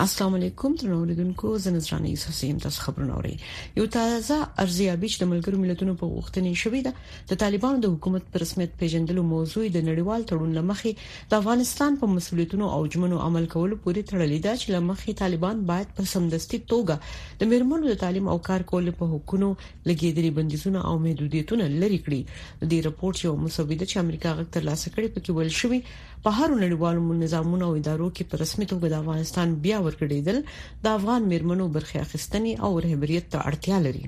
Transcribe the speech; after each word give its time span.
السلام 0.00 0.34
علیکم 0.34 0.74
تر 0.80 0.90
اوریدونکو 0.90 1.56
زنزرانی 1.62 2.12
اساسیم 2.12 2.58
تاسو 2.62 2.80
خبرونه 2.82 3.12
اوري 3.16 3.30
یو 3.76 3.84
تازه 3.96 4.36
ارزیابي 4.62 5.08
چې 5.14 5.20
د 5.24 5.28
ملګرو 5.32 5.58
ملتونو 5.64 5.94
په 6.02 6.06
غوښتنې 6.12 6.60
شوې 6.60 6.80
ده 6.86 7.32
د 7.32 7.38
طالبانو 7.42 7.82
د 7.84 7.90
حکومت 7.96 8.30
پر 8.36 8.40
رسمیت 8.44 8.78
پیژندلو 8.82 9.24
موضوع 9.32 9.64
د 9.74 9.82
نړیوال 9.88 10.24
تړون 10.30 10.54
لمخې 10.58 11.10
د 11.34 11.40
افغانستان 11.44 11.98
په 12.04 12.08
مسولیتونو 12.12 12.70
او 12.76 12.78
جمنو 12.96 13.18
عمل 13.26 13.48
کولو 13.56 13.78
پورې 13.82 14.08
تړلې 14.12 14.46
ده 14.46 14.54
چې 14.62 14.74
لمخې 14.76 15.18
طالبان 15.22 15.60
باید 15.72 15.90
په 16.00 16.08
سمدستي 16.14 16.60
توګه 16.72 17.36
د 17.42 17.50
مرمنو 17.52 17.90
د 17.92 17.98
تعلیم 18.04 18.30
او 18.36 18.38
کار 18.48 18.64
کولو 18.72 18.94
په 19.02 19.10
حقوقو 19.12 19.50
لګیدلي 19.90 20.32
بندیزونه 20.40 20.86
او 20.92 20.94
محدودیتونه 21.04 21.68
لري 21.84 22.00
کړی 22.08 22.70
د 22.72 22.88
ریپورت 22.88 23.22
یو 23.26 23.34
مسوده 23.44 23.82
چې 23.82 24.02
امریکا 24.06 24.34
غږ 24.40 24.56
تر 24.58 24.68
لاسه 24.72 24.96
کړي 24.96 25.16
په 25.16 25.28
کې 25.28 25.36
ویل 25.40 25.54
شوې 25.60 26.10
په 26.24 26.42
هر 26.42 26.50
نړیوال 26.58 27.22
نظامونو 27.28 27.68
او 27.70 27.76
ادارو 27.78 28.10
کې 28.16 28.32
په 28.32 28.44
رسمیت 28.46 28.72
توګه 28.76 28.90
د 28.96 29.00
افغانستان 29.04 29.54
بیا 29.62 29.78
ورکړېدل 29.86 30.38
د 30.84 30.86
افغان 30.98 31.22
میرمنو 31.32 31.66
برخه 31.76 31.96
اخیستنې 32.06 32.52
او 32.64 32.70
رهبریت 32.86 33.26
ته 33.32 33.38
اړتیا 33.50 33.78
لري 33.86 34.04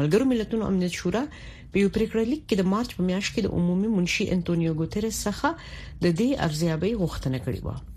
ملګرو 0.00 0.24
ملتونو 0.32 0.62
امنیت 0.70 0.94
شورا 1.00 1.22
په 1.70 1.76
یو 1.82 1.88
پریکړه 1.96 2.22
لیک 2.30 2.42
کې 2.48 2.56
د 2.58 2.62
مارچ 2.72 2.90
په 2.98 3.02
میاشت 3.10 3.30
کې 3.34 3.40
د 3.42 3.48
عمومي 3.58 3.88
منشي 3.96 4.24
انټونیو 4.36 4.76
ګوتيرس 4.80 5.16
څخه 5.26 5.48
د 6.04 6.06
دې 6.20 6.30
ارزیابي 6.46 6.92
غوښتنه 7.02 7.38
کړې 7.44 7.60
و 7.66 7.95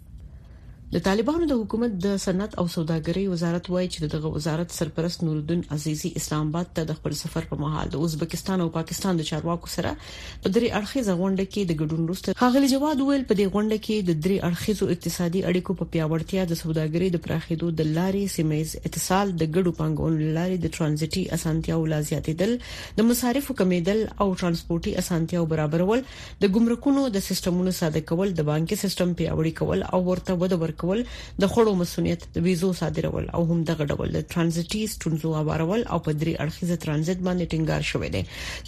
د 0.94 1.00
طالبانو 1.06 1.48
د 1.50 1.56
حکومت 1.62 1.98
د 2.04 2.14
صنعت 2.22 2.54
او 2.62 2.64
سوداګرۍ 2.76 3.24
وزارت 3.32 3.68
وایي 3.74 3.88
چې 3.94 4.08
دغه 4.14 4.30
وزارت 4.36 4.72
سرپرست 4.78 5.24
نوردین 5.26 5.60
عزیزی 5.76 6.10
اسلام 6.22 6.48
آباد 6.54 6.72
ته 6.80 6.88
د 6.92 6.96
خپل 7.00 7.14
سفر 7.20 7.44
په 7.52 7.60
مهال 7.64 7.92
د 7.96 8.06
ازبکستان 8.08 8.64
او 8.64 8.66
پاکستان 8.78 9.20
د 9.20 9.28
چارواکو 9.28 9.70
سره 9.74 9.92
په 10.06 10.52
درې 10.56 10.80
اړخیزه 10.80 11.16
غونډه 11.20 11.46
کې 11.50 11.72
د 11.72 11.78
ګډون 11.82 12.08
وروسته 12.08 12.36
خاغلی 12.40 12.70
جواد 12.72 13.04
ویل 13.10 13.26
په 13.34 13.38
دې 13.42 13.54
غونډه 13.58 13.84
کې 13.90 14.08
د 14.08 14.18
درې 14.22 14.48
اړخیزو 14.48 14.88
اقتصادي 14.96 15.44
اړیکو 15.52 15.76
په 15.84 15.92
پیاوړتیا 15.98 16.48
د 16.54 16.60
سوداګرۍ 16.64 17.12
د 17.18 17.24
پراخېدو 17.28 17.78
د 17.84 17.90
لارې 17.92 18.36
سیمهیز 18.38 18.74
اتصال 18.92 19.36
د 19.44 19.50
ګډو 19.58 19.76
پنګون 19.84 20.18
لارې 20.40 20.66
د 20.66 20.74
ترانزیتي 20.80 21.26
اسانتیاو 21.40 21.86
لا 21.94 22.02
زیاتېدل 22.10 22.98
د 23.04 23.10
مصارفو 23.12 23.60
کمیدل 23.62 24.04
او 24.26 24.30
ترانسپورتي 24.42 24.98
اسانتیاو 25.06 25.46
برابرول 25.54 26.04
د 26.42 26.54
ګمرکونو 26.60 27.08
د 27.20 27.26
سیستمونو 27.30 27.78
ساده 27.84 28.04
کول 28.16 28.36
د 28.44 28.50
بانکي 28.52 28.82
سیستم 28.86 29.16
پیاوړی 29.24 29.56
کول 29.64 29.88
او 29.94 30.04
ورته 30.12 30.42
وده 30.44 30.56
ورکول 30.60 30.78
کول 30.84 31.02
د 31.44 31.52
خړو 31.54 31.72
مسونیت 31.82 32.22
د 32.36 32.46
ویزو 32.48 32.70
صادرول 32.82 33.26
او 33.38 33.42
هم 33.50 33.60
دغه 33.72 33.84
ډول 33.94 34.10
د 34.18 34.26
ترانزټي 34.34 34.82
ستونزو 34.96 35.30
هوارول 35.40 35.82
او 35.96 36.00
په 36.08 36.12
درې 36.22 36.34
اړخیزه 36.46 36.76
ترانزټ 36.86 37.20
باندې 37.28 37.50
ټینګار 37.54 37.84
شوې 37.92 38.10
ده 38.16 38.22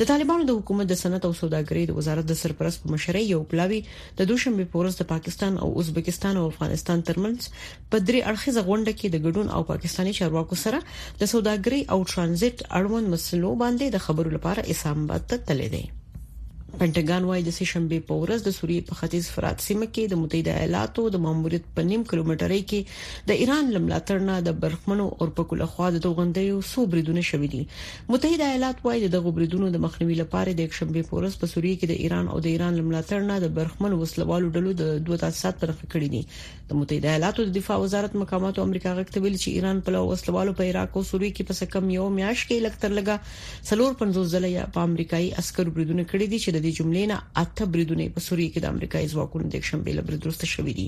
د 0.03 0.09
طالبانو 0.11 0.43
د 0.49 0.59
حکومت 0.59 0.85
د 0.93 1.01
صنعت 1.03 1.23
او 1.29 1.33
سوداګرۍ 1.41 1.83
د 1.91 1.99
وزارت 1.99 2.25
د 2.31 2.39
سرپرست 2.43 2.77
په 2.83 2.87
مشرۍ 2.95 3.23
یو 3.33 3.41
پلاوی 3.53 3.79
د 4.21 4.31
دوشنبه 4.33 4.65
پورز 4.75 4.93
د 5.01 5.09
پاکستان 5.13 5.53
او 5.65 5.69
ازبکستان 5.85 6.33
او 6.41 6.45
افغانستان 6.51 6.97
ترمنځ 7.09 7.39
په 7.89 7.97
درې 8.09 8.19
اړخیزه 8.33 8.61
غونډه 8.67 8.93
کې 8.99 9.07
د 9.13 9.17
ګډون 9.25 9.47
او 9.55 9.61
پاکستانی 9.71 10.13
چارواکو 10.19 10.55
سره 10.65 10.79
د 11.23 11.33
سوداګرۍ 11.33 11.81
او 11.95 11.99
ترانزټ 12.11 12.55
اړوند 12.81 13.05
مسلو 13.15 13.51
باندې 13.65 13.85
د 13.97 14.05
خبرو 14.05 14.29
لپاره 14.37 14.61
اسلام 14.75 14.99
آباد 15.05 15.21
ته 15.31 15.37
تللی 15.47 15.67
دی 15.75 15.83
پینټاګان 16.79 17.23
وايي 17.29 17.41
د 17.45 17.51
سه 17.55 17.65
شنبه 17.71 17.97
په 18.09 18.17
ورځ 18.23 18.43
د 18.47 18.51
سوریې 18.57 18.85
په 18.89 18.97
ختیځ 18.99 19.25
فرات 19.37 19.63
سیمه 19.65 19.87
کې 19.95 20.03
د 20.11 20.19
متحده 20.21 20.51
ایالاتو 20.59 21.03
د 21.15 21.21
ماموریت 21.25 21.65
په 21.79 21.85
نیم 21.89 22.03
کیلومترۍ 22.11 22.61
کې 22.69 23.25
د 23.31 23.39
ایران 23.45 23.73
لملاتړ 23.75 24.23
نه 24.29 24.37
د 24.47 24.55
برخمنو 24.63 25.07
او 25.17 25.27
په 25.39 25.47
کله 25.51 25.67
خوا 25.73 25.89
د 25.95 26.03
توغندیو 26.05 26.61
سو 26.69 26.83
بریدونه 26.93 27.23
شوې 27.29 27.51
دي 27.55 27.63
متحده 28.15 28.47
ایالات 28.51 28.79
وايي 28.85 29.09
د 29.17 29.23
غبریدونو 29.27 29.71
د 29.75 29.83
مخنیوي 29.87 30.17
لپاره 30.21 30.53
د 30.61 30.67
یک 30.69 30.77
شنبه 30.79 31.03
په 31.09 31.17
ورځ 31.19 31.39
په 31.43 31.49
سوریې 31.55 31.81
کې 31.81 31.91
د 31.91 32.05
ایران 32.05 32.29
او 32.35 32.39
د 32.47 32.51
ایران 32.55 32.79
لملاتړ 32.81 33.27
نه 33.31 33.39
د 33.45 33.51
برخمن 33.59 33.97
وسلوالو 34.03 34.53
ډلو 34.57 34.75
د 34.83 34.95
2007 35.11 35.59
پر 35.61 35.75
خکړې 35.75 36.09
دي 36.15 36.23
د 36.71 36.79
متحده 36.81 37.11
ایالاتو 37.15 37.47
د 37.51 37.53
دفاع 37.59 37.79
وزارت 37.83 38.17
مقامات 38.23 38.59
او 38.63 38.67
امریکا 38.69 38.95
غوښتل 39.01 39.29
چې 39.29 39.57
ایران 39.57 39.83
په 39.89 40.05
وسلوالو 40.13 40.55
په 40.61 40.71
عراق 40.71 40.97
او 40.97 41.03
سوریې 41.11 41.35
کې 41.35 41.51
په 41.51 41.59
سکه 41.59 41.83
یو 41.99 42.07
میاش 42.21 42.45
کې 42.49 42.69
لکتر 42.69 42.95
لگا 43.01 43.17
سلور 43.73 43.97
50 44.05 44.31
ځله 44.37 44.69
په 44.77 44.87
امریکایي 44.91 45.31
عسکرو 45.45 45.75
بریدونه 45.77 46.03
کړې 46.09 46.33
دي 46.33 46.39
چې 46.43 46.51
د 46.53 46.60
دې 46.65 46.71
جملې 46.77 47.03
نه 47.11 47.17
اته 47.43 47.63
بریدونه 47.75 48.05
په 48.17 48.23
سوریه 48.27 48.49
کې 48.53 48.59
د 48.61 48.67
امریکایي 48.73 49.07
ځواکونو 49.13 49.45
د 49.53 49.67
شنبې 49.69 49.93
له 49.97 50.03
بریدوسته 50.09 50.45
شوې 50.53 50.73
دي 50.79 50.87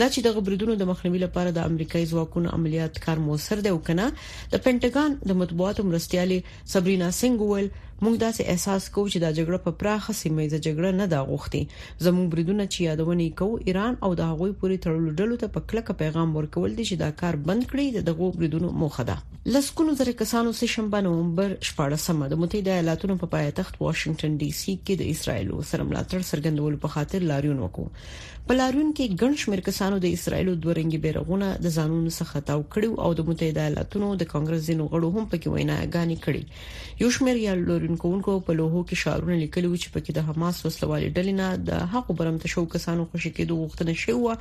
دا 0.00 0.06
چې 0.12 0.18
د 0.26 0.44
بریدونو 0.48 0.74
د 0.82 0.90
مخنیوي 0.90 1.20
لپاره 1.26 1.50
د 1.58 1.70
امریکایي 1.72 2.10
ځواکونو 2.12 2.48
عملیات 2.58 2.94
کار 3.06 3.18
موثر 3.26 3.56
دی 3.66 3.70
او 3.74 3.78
کنه 3.88 4.06
د 4.54 4.64
پینټاګان 4.64 5.10
د 5.30 5.40
مطبوعاتو 5.44 5.80
مرستيالي 5.90 6.38
سبرینا 6.74 7.08
سنگ 7.22 7.36
وویل 7.46 7.68
موږ 8.04 8.16
داسې 8.22 8.46
احساس 8.52 8.86
کوو 8.94 9.10
چې 9.12 9.20
دا 9.24 9.28
جګړه 9.38 9.58
په 9.64 9.72
پراخه 9.80 10.14
سیمه 10.20 10.42
ایزه 10.44 10.58
جګړه 10.66 10.96
نه 11.00 11.06
دا 11.12 11.18
غوښتي 11.28 11.60
زموږ 12.06 12.24
بریدونه 12.32 12.64
چې 12.72 12.86
یادونه 12.88 13.26
کوي 13.40 13.60
ایران 13.72 13.98
او 14.08 14.10
د 14.20 14.30
هغوی 14.32 14.54
پوری 14.62 14.78
تړلو 14.86 15.12
ډلو 15.20 15.36
ته 15.42 15.52
په 15.56 15.68
کلکه 15.72 15.96
پیغام 16.00 16.32
ورکول 16.38 16.74
دي 16.78 16.86
چې 16.88 17.02
دا 17.04 17.10
کار 17.20 17.38
بند 17.50 17.66
کړي 17.72 18.02
دغه 18.08 18.30
بریدونه 18.40 18.72
موخه 18.84 19.06
ده 19.12 19.54
لسکونو 19.58 19.94
زره 20.02 20.16
کسانو 20.24 20.54
سه 20.62 20.70
شنبه 20.74 21.02
نومبر 21.08 21.54
14 21.68 22.26
د 22.34 22.42
متحده 22.42 22.80
ایالاتونو 22.80 23.18
په 23.22 23.32
پایتخت 23.36 23.78
واشنگټن 23.80 24.36
ډي 24.42 24.50
سي 24.62 24.76
کې 24.82 25.04
د 25.04 25.14
اسرایل 25.14 25.54
سره 25.70 25.88
ملاتړ 25.92 26.28
څرګندول 26.32 26.82
په 26.86 26.94
خاطر 26.96 27.28
لاریون 27.32 27.64
وکړو 27.66 28.20
په 28.46 28.58
لاریون 28.58 28.88
کې 28.98 29.20
ګڼ 29.22 29.42
شمېر 29.44 29.62
کسانو 29.70 29.98
د 30.04 30.14
اسرایل 30.18 30.48
دورنګي 30.62 31.02
بیرغونه 31.06 31.48
د 31.66 31.74
ځانونو 31.78 32.10
څخه 32.18 32.46
تاو 32.50 32.62
کړو 32.76 33.06
او 33.06 33.12
د 33.20 33.28
متحده 33.30 33.66
ایالاتونو 33.68 34.08
د 34.22 34.30
کانګرس 34.36 34.64
ځینو 34.70 34.86
غړو 34.94 35.14
هم 35.18 35.28
پکې 35.34 35.58
وینا 35.58 35.78
غانې 35.96 36.28
کړې 36.28 37.02
یو 37.04 37.12
شمېر 37.18 37.42
یا 37.44 37.54
تنکونکو 37.92 38.34
په 38.48 38.54
لوهو 38.58 38.80
کې 38.88 38.96
شعارونه 39.02 39.36
لیکلي 39.42 39.70
و 39.70 39.78
چې 39.82 39.92
پکې 39.94 40.12
د 40.16 40.26
حماس 40.28 40.58
وسلوالې 40.64 41.14
ډلې 41.16 41.32
نه 41.40 41.48
د 41.70 41.88
حق 41.94 42.12
برمته 42.20 42.50
شو 42.52 42.64
کسانو 42.74 43.06
خوشی 43.12 43.32
کېدو 43.38 43.56
غوښتنه 43.62 43.96
شوه 44.04 44.36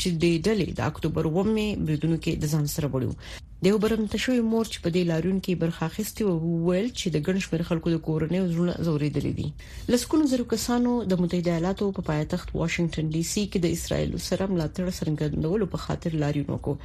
چې 0.00 0.12
د 0.22 0.26
ډلې 0.46 0.66
د 0.78 0.92
اکتوبر 0.92 1.28
1 1.42 1.50
مې 1.58 1.66
بریدونو 1.88 2.16
کې 2.24 2.40
د 2.44 2.52
ځان 2.56 2.70
سره 2.74 2.90
وړو 2.94 3.44
د 3.66 3.76
برمته 3.82 4.22
شوی 4.24 4.40
مورچ 4.48 4.72
په 4.82 4.94
دې 4.94 5.02
لارون 5.10 5.36
کې 5.44 5.60
برخاخستي 5.62 6.26
او 6.30 6.34
ویل 6.64 6.88
چې 6.98 7.12
د 7.14 7.22
ګنش 7.28 7.48
پر 7.52 7.64
خلکو 7.68 7.92
د 7.94 8.00
کورنۍ 8.08 8.42
زړه 8.56 8.88
زورېدلې 8.88 9.32
دي 9.38 9.94
لسکونو 9.94 10.30
زرو 10.32 10.48
کسانو 10.54 10.96
د 11.12 11.22
متحده 11.22 11.54
ایالاتو 11.54 11.90
په 12.00 12.08
پایتخت 12.10 12.54
واشنگټن 12.58 13.14
ډي 13.14 13.24
سي 13.34 13.46
کې 13.46 13.64
د 13.64 13.78
اسرایل 13.78 14.18
سره 14.30 14.50
ملاتړ 14.54 14.98
څرګندولو 14.98 15.70
په 15.76 15.84
خاطر 15.86 16.18
لاريونو 16.24 16.60
کو 16.68 16.76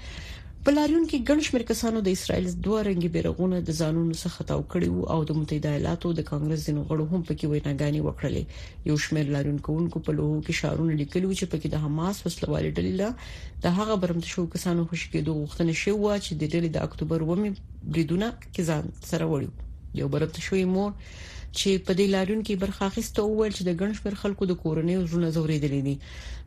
په 0.66 0.72
لاریون 0.74 1.06
کې 1.10 1.20
ګڼ 1.30 1.40
شمېر 1.46 1.64
کسانو 1.70 2.02
د 2.08 2.16
اسرایل 2.16 2.48
دوه 2.66 2.82
رنګي 2.88 3.08
بیرغونه 3.14 3.62
د 3.70 3.78
ځانونو 3.78 4.18
څخه 4.24 4.44
تاو 4.50 4.60
کړی 4.74 4.90
وو 4.98 5.06
او 5.14 5.24
د 5.30 5.38
متحده 5.38 5.70
ایالاتو 5.78 6.12
د 6.20 6.26
کانګرس 6.28 6.66
د 6.68 6.76
نغړو 6.80 7.06
هم 7.14 7.22
پکې 7.30 7.50
ویناګانی 7.54 8.02
وکړلې 8.08 8.44
یو 8.92 8.98
شمېر 9.06 9.32
لاریون 9.38 9.58
کوونکو 9.68 10.02
په 10.10 10.16
لوهو 10.20 10.36
کې 10.46 10.58
شعارونه 10.60 11.00
لیکلي 11.00 11.26
وو 11.30 11.40
چې 11.40 11.50
پکې 11.54 11.72
د 11.74 11.82
حماس 11.88 12.22
وسلوالې 12.26 12.78
ډلې 12.78 13.66
د 13.66 13.80
هغه 13.80 13.98
برمت 14.06 14.30
شو 14.34 14.46
کسانو 14.58 14.86
خوشکېدو 14.92 15.38
غوښتنه 15.40 15.78
شوې 15.82 15.96
و 16.00 16.22
چې 16.26 16.32
د 16.44 16.54
ډلې 16.54 16.78
د 16.78 16.88
اکتوبر 16.88 17.26
1 17.50 17.60
بریدونه 17.96 18.32
کې 18.46 18.70
ځان 18.70 18.96
سره 19.12 19.32
وړي 19.32 20.02
یو 20.04 20.14
برمت 20.18 20.42
شوې 20.50 20.74
مور 20.76 20.94
چې 21.60 21.80
په 21.88 21.94
دې 22.00 22.06
لاریون 22.16 22.42
کې 22.48 22.60
برخه 22.64 22.84
اخیسته 22.90 23.24
وویل 23.26 23.54
چې 23.58 23.64
د 23.68 23.72
ګنشپر 23.80 24.14
خلکو 24.22 24.46
د 24.50 24.54
کورنۍ 24.64 24.96
زړه 25.14 25.30
زوریدلې 25.38 25.82
دي 25.88 25.96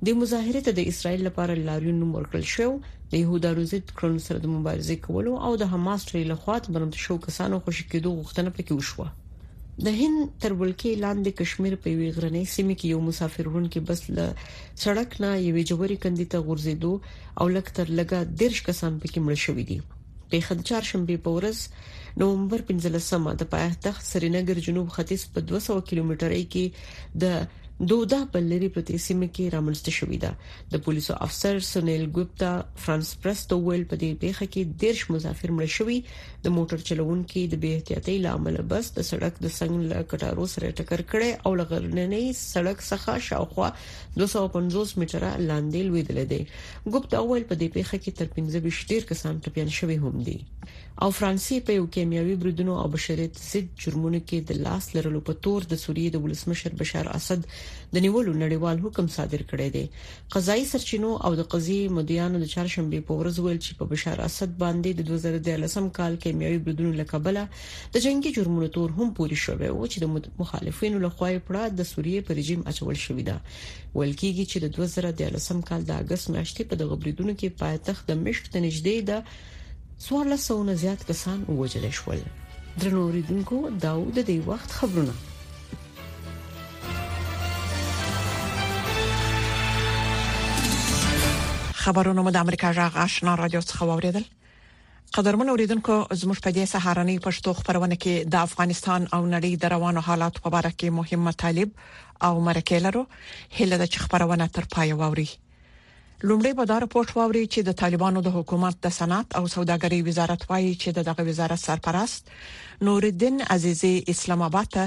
د 0.09 0.21
مظاهره 0.21 0.61
ته 0.69 0.73
د 0.79 0.87
اسرایل 0.93 1.23
لپاره 1.29 1.65
لاریون 1.69 1.99
نوم 2.03 2.11
ورکړل 2.15 2.47
شو 2.55 2.69
د 3.11 3.13
يهودا 3.23 3.51
روزت 3.59 3.93
کرن 3.99 4.17
سره 4.27 4.39
د 4.45 4.53
مبارزې 4.57 4.97
کولو 5.07 5.33
او 5.49 5.51
د 5.63 5.71
حماس 5.73 6.07
لري 6.11 6.25
لخوات 6.33 6.71
برمت 6.77 6.97
شو 7.05 7.19
کسانو 7.27 7.61
خوشی 7.67 7.85
کېدو 7.93 8.11
غوښتنه 8.21 8.57
پکې 8.59 8.73
وشوه 8.79 9.85
د 9.87 9.89
هند 10.01 10.19
تر 10.43 10.53
ولکې 10.63 11.05
لاندې 11.05 11.39
کشمیر 11.41 11.77
په 11.85 11.99
وی 12.01 12.09
غرنې 12.17 12.55
سیمه 12.55 12.79
کې 12.79 12.87
یو 12.95 13.01
مسافر 13.11 13.51
ورن 13.53 13.67
کې 13.75 13.81
بس 13.89 14.01
له 14.17 14.27
سړک 14.39 15.21
نه 15.25 15.31
یوې 15.37 15.63
جوړې 15.71 15.97
کندې 16.05 16.27
ته 16.33 16.45
غورځېدو 16.49 17.41
او 17.41 17.55
لکتر 17.59 17.95
لګا 18.01 18.21
دیرش 18.43 18.65
کسان 18.71 18.99
پکې 19.05 19.27
مړ 19.27 19.45
شوې 19.47 19.65
دي 19.73 19.79
پیښه 20.35 20.53
د 20.57 20.61
چهارشنبه 20.69 21.17
په 21.27 21.31
ورځ 21.39 21.59
نومبر 22.21 22.61
15 22.69 23.41
د 23.41 23.45
پایتخت 23.55 24.03
سرینګر 24.13 24.57
جنوب 24.67 24.87
ختیځ 24.97 25.23
په 25.33 25.39
200 25.49 25.77
کیلومترۍ 25.89 26.45
کې 26.53 26.65
د 27.23 27.25
دودا 27.83 28.19
په 28.35 28.41
لری 28.41 28.67
پرتې 28.75 28.99
سیمه 29.05 29.27
کې 29.35 29.51
رامنځته 29.53 29.91
شوې 29.99 30.19
ده 30.25 30.75
د 30.75 30.83
پولیسو 30.89 31.15
افسر 31.27 31.57
سنیل 31.69 32.05
ګپتا 32.19 32.51
فرانس 32.83 33.09
پریس 33.23 33.41
ته 33.53 33.57
ویل 33.65 33.83
په 33.93 33.97
دې 34.03 34.11
پیښه 34.25 34.47
کې 34.53 34.65
دیرش 34.83 35.03
مسافر 35.15 35.51
مړ 35.57 35.67
شوی 35.77 35.97
د 36.45 36.55
موټر 36.59 36.85
چلوونکو 36.91 37.43
د 37.55 37.59
بې 37.65 37.73
احتیاطۍ 37.79 38.19
لامل 38.27 38.61
بس 38.75 38.93
د 38.99 39.09
سړک 39.11 39.41
د 39.43 39.51
څنګ 39.59 39.91
له 39.95 40.07
کټارو 40.13 40.47
سره 40.55 40.71
ټکر 40.83 41.03
کړي 41.15 41.33
او 41.47 41.55
لغړننې 41.63 42.25
سړک 42.45 42.87
څخه 42.91 43.19
شاوخوا 43.31 43.71
250 44.21 45.03
متره 45.05 45.33
لاندې 45.49 45.91
لویدل 45.91 46.23
دي 46.35 46.41
ګپتا 46.47 47.27
ویل 47.27 47.51
په 47.51 47.61
دې 47.65 47.69
پیښه 47.79 48.03
کې 48.05 48.19
تر 48.23 48.33
15 48.41 48.67
بشتیر 48.69 49.09
کسان 49.13 49.45
ټپيان 49.45 49.77
شوي 49.81 49.99
هم 50.07 50.23
دي 50.31 50.39
او 51.05 51.07
فرانسې 51.15 51.67
په 51.69 51.77
یو 51.79 51.87
کیمیاوي 51.95 52.35
برودونو 52.43 52.75
او 52.81 52.83
بشریت 52.97 53.39
ضد 53.45 53.71
جرمونو 53.85 54.19
کې 54.19 54.51
د 54.51 54.61
لاس 54.67 54.85
لرلو 54.97 55.21
په 55.31 55.39
تور 55.47 55.65
د 55.73 55.81
سوریې 55.85 56.15
د 56.17 56.25
ولسمشر 56.27 56.77
بشار 56.83 57.09
اسد 57.17 57.49
د 57.95 58.03
نیولو 58.05 58.33
نړیوال 58.43 58.77
حکم 58.85 59.07
صادر 59.17 59.43
کړی 59.51 59.69
دی 59.77 59.83
قضایي 60.35 60.65
سرچینو 60.73 61.11
او 61.29 61.31
د 61.41 61.47
قضیه 61.55 61.95
مدیانو 61.99 62.37
د 62.43 62.47
چهارشنبه 62.53 62.99
په 63.09 63.13
ورځ 63.21 63.37
ویل 63.45 63.61
چې 63.67 63.73
په 63.81 63.85
بشار 63.93 64.19
اسد 64.29 64.53
باندې 64.63 64.91
د 64.95 65.03
2013 65.11 65.89
کال 65.99 66.13
کیمیاوي 66.25 66.61
بدون 66.69 66.91
لکبله 67.01 67.43
د 67.97 68.05
جنگي 68.07 68.31
جرمونو 68.39 68.69
تور 68.77 68.89
هم 69.01 69.09
پوری 69.21 69.39
شوه 69.47 69.67
او 69.75 69.81
چې 69.95 69.99
د 70.03 70.05
مخالفینو 70.43 70.99
له 71.07 71.11
خوا 71.17 71.29
پړه 71.49 71.65
د 71.81 71.91
سوریې 71.93 72.21
پر 72.29 72.35
رژیم 72.43 72.61
اچول 72.73 72.99
شوې 73.07 73.25
ده 73.31 73.37
ویل 73.99 74.15
کیږي 74.21 74.45
چې 74.51 74.59
د 74.65 74.67
2013 74.79 75.69
کال 75.69 75.81
د 75.91 76.01
اگست 76.05 76.27
میاشتې 76.35 76.63
په 76.73 76.81
دغه 76.85 76.95
بریدونو 77.05 77.33
کې 77.41 77.49
پایتخت 77.63 78.03
د 78.11 78.25
مشک 78.25 78.45
تنجدې 78.55 78.99
ده 79.09 79.19
سوال 80.07 80.27
لسونه 80.33 80.73
زیات 80.87 81.01
کسان 81.13 81.39
ووجل 81.53 81.87
شول 82.01 82.21
درنو 82.81 83.11
ریډونکو 83.15 83.63
داو 83.87 84.11
د 84.17 84.19
دې 84.29 84.39
وخت 84.51 84.71
خبرونه 84.81 85.15
خبرونه 91.85 92.21
مو 92.25 92.31
د 92.35 92.39
امریکا 92.47 92.69
جغ 92.79 92.93
آشنا 93.05 93.33
رادیو 93.41 93.61
څخه 93.71 93.83
اوریدل 93.95 94.25
قدرمن 95.17 95.49
اوریدونکو 95.55 95.95
زموږ 96.21 96.39
په 96.47 96.51
دې 96.57 96.65
سهارنۍ 96.75 97.17
پښتو 97.27 97.51
خبرونه 97.61 97.97
کې 98.05 98.15
د 98.37 98.41
افغانستان 98.47 99.01
او 99.15 99.21
نړۍ 99.35 99.53
د 99.65 99.75
روانو 99.75 100.01
حالات 100.09 100.35
په 100.43 100.49
اړه 100.59 100.71
کې 100.79 100.95
مهمه 100.99 101.33
طالب 101.43 101.69
او 102.29 102.33
مرکه 102.51 102.77
لرو 102.89 103.03
هله 103.61 103.77
د 103.83 104.05
خبرونه 104.05 104.47
تر 104.59 104.65
پای 104.77 104.91
ووري 105.01 105.29
لومړی 106.31 106.53
په 106.59 106.65
دا 106.71 106.77
راپورټ 106.83 107.11
واوري 107.17 107.41
چې 107.53 107.61
د 107.69 107.75
طالبانو 107.81 108.21
د 108.27 108.33
حکومت 108.37 108.75
د 108.85 108.89
صنعت 108.99 109.29
او 109.39 109.43
سوداګرۍ 109.57 110.01
وزارت 110.07 110.43
وایي 110.51 110.69
چې 110.83 110.89
دغه 111.09 111.25
وزارت 111.29 111.61
سرپرست 111.67 112.31
نور 112.87 113.07
الدین 113.09 113.37
عزیزي 113.55 113.91
اسلام 114.13 114.45
آباد 114.47 114.69
ته 114.77 114.85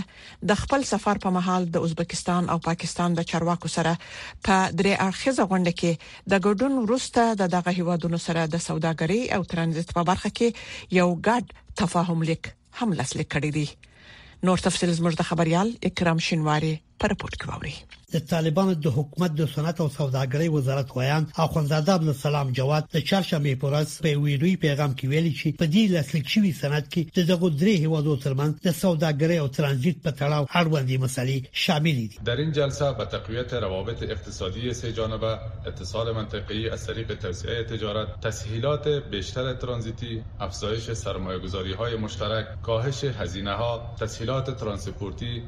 د 0.51 0.60
خپل 0.62 0.86
سفر 0.92 1.22
په 1.25 1.31
مهال 1.36 1.68
د 1.75 1.86
ازبکستان 1.88 2.50
او 2.54 2.57
پاکستان 2.69 3.18
د 3.19 3.28
چارواکو 3.34 3.72
سره 3.75 3.92
په 4.00 4.56
درې 4.80 4.95
اړخیزه 5.07 5.45
غونډه 5.51 5.78
کې 5.81 6.25
د 6.34 6.42
ګډون 6.48 6.81
وروسته 6.88 7.28
د 7.44 7.54
دغه 7.57 7.75
هیوادونو 7.81 8.22
سره 8.28 8.48
د 8.56 8.63
سوداګرۍ 8.69 9.22
او 9.40 9.48
ترانزیت 9.54 9.94
په 10.00 10.06
برخه 10.12 10.33
کې 10.40 10.98
یو 11.00 11.07
ګډ 11.12 11.63
تفاهم 11.83 12.28
لیک 12.31 12.50
هم 12.81 12.98
لاسلیک 13.01 13.31
کړی 13.38 13.54
دی 13.60 14.50
نور 14.50 14.68
تفصیل 14.69 14.94
زموږ 15.01 15.22
د 15.24 15.30
خبريال 15.31 15.78
اکرام 15.92 16.25
شینواری 16.30 16.75
پر 17.06 17.18
پورت 17.22 17.42
کوي 17.45 17.78
د 18.13 18.19
طالبانو 18.31 18.74
د 18.83 18.88
حکومت 18.98 19.31
د 19.38 19.45
صنعت 19.54 19.80
او 19.86 19.88
سوداګرۍ 20.00 20.50
وزارت 20.51 20.92
وایان 20.98 21.25
اخوندزاده 21.45 21.94
عبد 21.98 22.12
السلام 22.12 22.51
جواد 22.59 22.86
د 22.94 22.98
چرشمې 23.09 23.54
پورس 23.63 23.95
په 24.06 24.13
ویډیو 24.25 24.62
پیغام 24.65 24.94
کې 25.00 25.07
ویلي 25.13 25.31
چې 25.39 25.57
په 25.62 25.65
دې 25.74 25.83
لاسلیک 25.95 26.30
شوی 26.33 26.51
صنعت 26.59 26.88
کې 26.94 27.04
د 27.18 27.27
دغو 27.31 27.50
درې 27.62 27.74
هیوادو 27.86 28.13
ترمنځ 28.25 28.54
د 28.68 28.77
سوداګرۍ 28.83 29.38
او 29.44 29.48
ترانزیت 29.57 29.98
په 30.06 30.12
تړاو 30.21 30.44
اړوندې 30.59 30.95
مسلې 31.06 31.38
شاملې 31.63 32.06
دي 32.12 32.18
در 32.30 32.38
این 32.45 32.51
جلسه 32.59 32.94
به 33.01 33.06
تقویت 33.18 33.54
روابط 33.65 34.04
اقتصادی 34.07 34.71
سه 34.80 34.92
جانبه 35.01 35.33
اتصال 35.74 36.13
منطقی 36.19 36.62
از 36.77 36.88
طریق 36.92 37.13
توسعه 37.25 37.63
تجارت 37.74 38.15
تسهیلات 38.27 38.88
بیشتر 39.18 39.51
ترانزیتی 39.65 40.21
افزایش 40.50 40.89
های 41.12 42.01
مشترک 42.07 42.56
کاهش 42.71 43.04
هزینه‌ها 43.04 43.95
تسهیلات 44.06 44.56
ترانسپورتی 44.65 45.44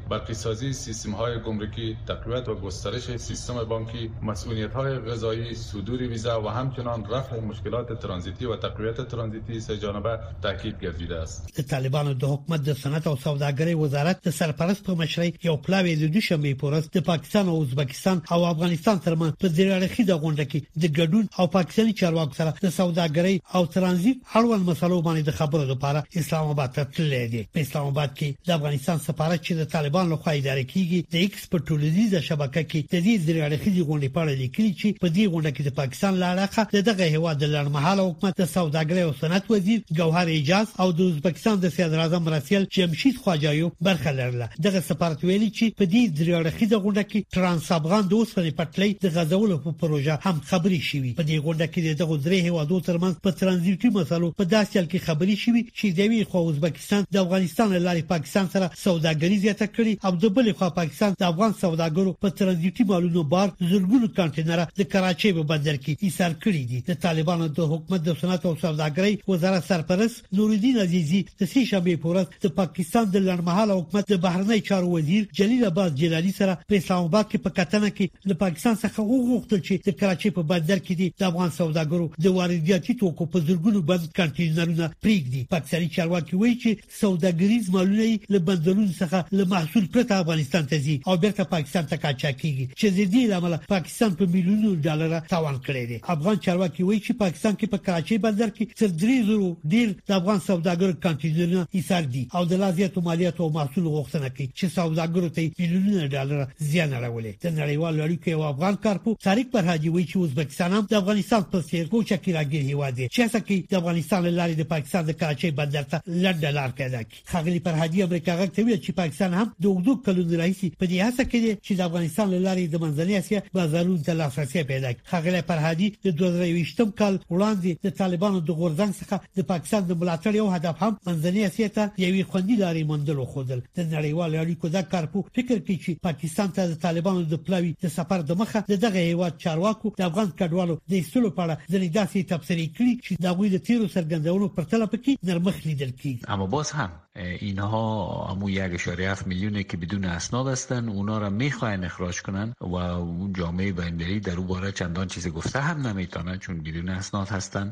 سیستم 0.84 1.16
های 1.24 1.42
گمرکی 1.50 1.90
تقویت 2.14 2.48
و 2.50 2.56
گسترش 2.56 3.18
سیستم 3.18 3.64
بانکی 3.64 4.12
مسئولیت 4.22 4.74
های 4.74 5.00
غذایی 5.00 5.56
صدور 5.56 6.00
ویزا 6.02 6.42
و 6.42 6.48
همچنان 6.50 7.06
رفع 7.12 7.40
مشکلات 7.40 8.02
ترانزیتی 8.02 8.46
و 8.46 8.56
تقویت 8.56 9.08
ترانزیتی 9.08 9.60
سه 9.60 9.78
جانبه 9.78 10.20
تاکید 10.42 10.80
گردیده 10.82 11.16
است 11.16 11.60
د 11.60 11.62
طالبانو 11.68 12.14
د 12.14 12.24
حکومت 12.24 12.62
د 12.64 12.74
صنعت 12.74 13.08
او 13.08 13.16
سوداګرۍ 13.16 13.76
وزارت 13.84 14.24
د 14.28 14.30
سرپرست 14.30 14.84
په 14.84 14.96
مشرۍ 15.06 15.32
یو 15.44 15.56
پلاوی 15.58 15.96
د 15.96 16.14
دوشنبه 16.14 16.54
پورس 16.54 16.90
د 16.90 16.98
پاکستان 17.00 17.50
او 17.50 17.62
ازبکستان 17.62 18.22
او 18.32 18.46
افغانستان 18.46 19.00
ترمن 19.00 19.32
په 19.32 19.48
زیرړخي 19.50 20.04
د 20.06 20.14
غونډه 20.14 20.46
کې 20.52 20.64
د 20.82 20.86
ګډون 20.98 21.40
او 21.40 21.48
پاکستاني 21.48 21.94
چارواکو 21.94 22.34
سره 22.34 22.54
د 22.64 22.70
سوداګرۍ 22.78 23.56
او 23.56 23.66
ترانزیت 23.66 24.18
اړوند 24.34 24.70
مسلو 24.70 25.02
باندې 25.02 25.24
د 25.26 25.32
خبرو 25.42 25.64
لپاره 25.74 26.04
اسلام 26.24 26.48
آباد 26.56 26.72
ته 26.80 26.84
تللی 26.98 27.24
دی 27.36 27.46
په 27.54 27.60
اسلام 27.68 27.88
آباد 27.94 28.16
کې 28.20 28.36
د 28.48 28.52
افغانستان 28.60 28.98
سفارت 29.08 29.44
چې 29.46 29.52
د 29.52 29.66
طالبانو 29.78 30.16
لخوا 30.16 30.34
اداره 30.34 30.64
کیږي 30.64 31.00
د 31.12 31.16
ایکس 31.26 31.48
په 31.50 31.58
ټولنیزه 31.70 32.22
شبکه 32.22 32.39
طبقه 32.40 32.64
کې 32.72 32.82
د 32.92 33.00
دې 33.06 33.14
درې 33.28 33.42
اړخیزې 33.48 33.82
غونډې 33.88 34.10
په 34.16 34.20
اړه 34.24 34.34
لیکلي 34.44 34.72
چې 34.80 34.90
په 35.02 35.08
دې 35.16 35.24
غونډه 35.34 35.52
کې 35.56 35.62
د 35.68 35.72
پاکستان 35.80 36.14
لارخه 36.24 36.62
دغه 36.90 37.06
هیواد 37.16 37.36
د 37.40 37.46
لړمحاله 37.56 38.04
حکومت 38.10 38.34
د 38.42 38.46
سوداګرۍ 38.58 39.02
او 39.08 39.14
صنعت 39.22 39.46
وزیر 39.54 39.80
ګوهر 40.00 40.28
اجاز 40.36 40.68
او 40.84 40.88
د 40.98 41.00
ازبکستان 41.12 41.56
د 41.62 41.66
سیاست 41.76 41.96
اعظم 42.04 42.30
راسیل 42.34 42.68
جمشید 42.78 43.18
خواجایو 43.24 43.72
برخه 43.88 44.12
لرله 44.20 44.48
دغه 44.66 44.80
سفارت 44.92 45.24
ویلي 45.28 45.50
چې 45.58 45.66
په 45.80 45.86
دې 45.94 46.04
درې 46.20 46.34
اړخیزې 46.40 46.78
غونډه 46.86 47.04
کې 47.10 47.26
ترانس 47.36 47.68
افغان 47.80 48.08
د 48.08 48.14
اوسنۍ 48.20 48.52
پټلۍ 48.60 48.92
د 49.04 49.06
غزولو 49.18 49.58
په 49.66 49.76
پروژه 49.84 50.16
هم 50.28 50.38
خبري 50.52 50.80
شوې 50.90 51.12
په 51.20 51.26
دې 51.30 51.38
غونډه 51.48 51.68
کې 51.74 51.98
دغه 52.04 52.16
درې 52.28 52.40
هیوادو 52.48 52.78
ترمنځ 52.88 53.24
په 53.28 53.38
ترانزیتي 53.42 53.90
مسلو 54.00 54.32
په 54.40 54.50
داسې 54.56 54.74
حال 54.80 54.88
کې 54.94 55.06
خبري 55.10 55.36
شوې 55.44 55.62
چې 55.78 55.86
د 55.98 56.00
یوې 56.08 56.32
خوا 56.32 56.48
ازبکستان 56.54 57.06
د 57.14 57.22
افغانستان 57.26 57.78
لاري 57.90 58.08
پاکستان 58.16 58.50
سره 58.58 58.72
سوداګري 58.86 59.44
زیاته 59.46 59.68
کړي 59.76 59.94
او 60.08 60.12
د 60.24 60.26
بلې 60.40 60.62
خوا 60.62 60.74
پاکستان 60.82 61.20
د 61.22 61.32
افغان 61.32 61.60
سوداګرو 61.66 62.16
په 62.24 62.29
په 62.30 62.36
ترانزیتي 62.38 62.84
مالونو 62.90 63.24
بار 63.34 63.50
زرګونو 63.72 64.08
کانټینره 64.18 64.66
د 64.80 64.88
کراچۍ 64.94 65.32
په 65.38 65.44
بندر 65.52 65.78
کې 65.86 66.08
ایثار 66.08 66.34
کړی 66.44 66.62
دي 66.72 66.82
د 66.90 66.98
طالبانو 67.06 67.46
د 67.60 67.70
حکومت 67.74 68.04
د 68.08 68.16
صنعت 68.22 68.46
او 68.46 68.52
سوداګرۍ 68.64 69.14
وزارت 69.32 69.66
سرپرست 69.70 70.28
نور 70.40 70.54
الدین 70.56 70.78
عزیزي 70.84 71.22
د 71.30 71.42
سې 71.54 71.64
شنبې 71.72 71.96
په 72.04 72.12
ورځ 72.14 72.44
د 72.46 72.52
پاکستان 72.60 73.08
د 73.16 73.24
لړمحاله 73.28 73.78
حکومت 73.80 74.12
د 74.12 74.22
بهرنی 74.26 74.60
چارو 74.70 74.92
وزیر 74.98 75.26
جلیل 75.40 75.64
عباس 75.70 75.96
جلالي 76.04 76.36
سره 76.42 76.58
په 76.74 76.80
اسلام 76.82 77.08
آباد 77.10 77.26
کې 77.32 77.48
په 77.48 77.56
کتنه 77.62 77.92
کې 77.98 78.32
د 78.34 78.40
پاکستان 78.44 78.78
څخه 78.84 79.08
وغوښتل 79.10 79.66
چې 79.66 79.90
د 79.90 79.98
کراچۍ 80.04 80.36
په 80.38 80.48
بندر 80.54 80.84
کې 80.86 81.18
د 81.24 81.30
افغان 81.32 81.56
سوداګرو 81.58 82.28
د 82.28 82.38
وارداتي 82.38 82.98
توکو 83.02 83.30
په 83.38 83.46
زرګونو 83.50 83.84
بند 83.92 84.08
کانټینرونه 84.22 84.94
پریږدي 85.08 85.44
پاکستاني 85.56 85.92
چارواکي 85.98 86.36
وایي 86.44 86.56
چې 86.66 86.94
سوداګریز 87.02 87.74
مالونه 87.80 88.34
له 88.38 88.46
بندرونو 88.52 88.94
څخه 89.02 89.42
له 89.42 89.52
محصول 89.58 89.92
پرته 89.98 90.24
افغانستان 90.26 90.72
ته 90.76 90.84
ځي 90.88 91.00
او 91.12 91.20
بیرته 91.26 91.52
پاکستان 91.58 91.92
ته 91.94 91.98
قاچاق 92.20 92.36
کیږي 92.42 92.66
چې 92.80 92.88
د 92.98 93.00
دې 93.14 93.24
لامل 93.32 93.54
پاکستان 93.74 94.12
په 94.20 94.26
میلیونو 94.36 94.70
ډالر 94.88 95.12
تاوان 95.34 95.58
کړی 95.68 95.86
دی 95.90 95.98
افغان 96.16 96.38
چارواکي 96.46 96.82
وایي 96.84 97.00
چې 97.06 97.14
پاکستان 97.24 97.54
کې 97.60 97.68
په 97.74 97.78
کراچي 97.86 98.18
بازار 98.26 98.50
کې 98.56 98.64
تر 98.80 98.92
300 99.04 99.56
ډیر 99.74 99.90
د 100.10 100.12
افغان 100.20 100.40
سوداګرو 100.50 100.94
کانټینرونه 101.06 101.68
ایثار 101.78 102.04
دي 102.14 102.24
او 102.36 102.46
د 102.52 102.54
لازمیاتو 102.64 103.02
مالیاتو 103.08 103.44
او 103.44 103.50
محصول 103.58 103.84
غوښتنه 103.96 104.28
کوي 104.38 104.48
چې 104.60 104.76
سوداګرو 104.80 105.30
ته 105.36 105.42
میلیونونه 105.60 106.08
ډالر 106.16 106.46
زیان 106.72 106.94
راولي 107.04 107.34
د 107.44 107.48
نړیوالو 107.60 108.06
اړیکو 108.06 108.28
یو 108.36 108.44
افغان 108.54 108.76
کارپو 108.86 109.16
طارق 109.28 109.52
پرهاجي 109.56 109.90
وایي 109.90 110.08
چې 110.12 110.18
ازبکستان 110.30 110.74
هم 110.78 110.88
د 110.94 111.00
افغانستان 111.02 111.48
په 111.54 111.68
څیر 111.70 111.88
کوچه 111.96 112.16
کې 112.16 112.32
راګیر 112.40 112.62
هیواد 112.72 112.94
دی 113.00 113.08
چې 113.08 113.24
څنګه 113.36 113.72
د 113.72 113.76
افغانستان 113.82 114.28
لارې 114.28 114.60
د 114.62 114.70
پاکستان 114.76 115.08
د 115.12 115.20
کراچي 115.24 115.52
بازار 115.62 115.90
ته 115.94 116.02
لړ 116.24 116.56
لار 116.60 116.76
پیدا 116.82 117.02
کړي 117.08 117.34
خغلی 117.34 117.60
پرهاجي 117.68 118.04
امریکا 118.08 118.36
غږ 118.42 118.56
ته 118.56 118.66
ویل 118.70 118.82
چې 118.86 118.92
پاکستان 119.02 119.34
هم 119.42 119.48
د 119.64 119.66
وګړو 119.68 120.06
کلونو 120.06 120.40
راهیسې 120.42 120.80
په 120.82 120.86
دې 120.92 120.98
هڅه 121.08 121.24
کې 121.32 121.66
چې 121.66 121.74
د 121.78 121.90
افغانستان 121.90 122.08
افغانستان 122.10 122.44
لاري 122.44 122.66
د 122.74 122.82
منځنۍ 122.84 123.16
اسیا 123.22 123.40
بازارونو 123.56 123.98
ته 124.08 124.14
لاسرسي 124.20 124.62
پیدا 124.72 124.90
کړ 124.94 125.04
خغله 125.12 125.40
فرهادي 125.50 125.88
د 126.06 126.08
2023م 126.22 126.90
کال 127.02 127.16
وړاندې 127.34 127.72
د 127.88 127.96
طالبانو 128.02 128.40
د 128.48 128.50
غورځنګ 128.60 128.92
څخه 129.02 129.18
د 129.42 129.46
پاکستان 129.52 129.82
د 129.90 129.98
ملاتړ 130.04 130.32
یو 130.42 130.48
هدف 130.56 130.76
هم 130.84 130.94
منځنۍ 131.08 131.42
اسیا 131.50 131.68
ته 131.78 131.84
یوې 132.06 132.24
خوندې 132.30 132.56
لارې 132.64 132.84
موندل 132.92 133.18
خودل 133.34 133.60
د 133.78 133.82
نړیوال 133.94 134.32
اړیکو 134.44 134.66
د 134.76 134.88
کارپو 134.94 135.20
فکر 135.38 135.58
کوي 135.66 135.78
چې 135.84 135.92
پاکستان 136.08 136.48
ته 136.56 136.62
د 136.72 136.80
طالبانو 136.86 137.22
د 137.34 137.44
پلاوي 137.50 137.72
د 137.84 137.94
سفر 137.98 138.20
د 138.32 138.42
مخه 138.42 138.64
د 138.72 138.82
دغه 138.86 139.06
هیواد 139.10 139.34
چارواکو 139.44 139.94
د 140.00 140.08
افغان 140.10 140.28
کډوالو 140.42 140.76
د 140.94 141.00
ایستلو 141.02 141.34
په 141.36 141.42
اړه 141.44 141.56
ځینې 141.72 141.88
داسې 141.98 142.20
تبصرې 142.32 142.68
کړې 142.76 142.92
چې 143.06 143.14
دا 143.28 143.36
غوي 143.38 143.50
د 143.56 143.58
تیرو 143.70 143.94
سرګندونو 143.98 144.48
پرتله 144.58 144.86
پکې 144.94 145.30
نرمخ 145.32 145.62
لیدل 145.70 145.94
کیږي 146.02 146.36
اما 146.38 146.50
باز 146.58 146.72
هم 146.80 146.98
اینها 147.20 148.08
همو 148.32 148.50
یک 148.50 148.74
اشاره 148.74 149.12
هفت 149.12 149.28
میلیونه 149.28 149.64
که 149.64 149.78
بدون 149.78 150.06
اسناد 150.06 150.48
هستن 150.48 150.90
اونا 150.90 151.18
را 151.18 151.30
میخواین 151.30 151.84
اخراج 151.86 152.22
کنن 152.22 152.54
و 152.62 152.76
اون 152.76 153.34
جامعه 153.34 153.72
بندری 153.74 154.20
در 154.20 154.36
او 154.38 154.44
باره 154.44 154.72
چندان 154.72 155.08
چیز 155.08 155.28
گفته 155.28 155.60
هم 155.62 155.88
نمیتونن 155.88 156.38
چون 156.38 156.58
بدون 156.62 156.90
اسناد 156.90 157.30
هستن 157.30 157.72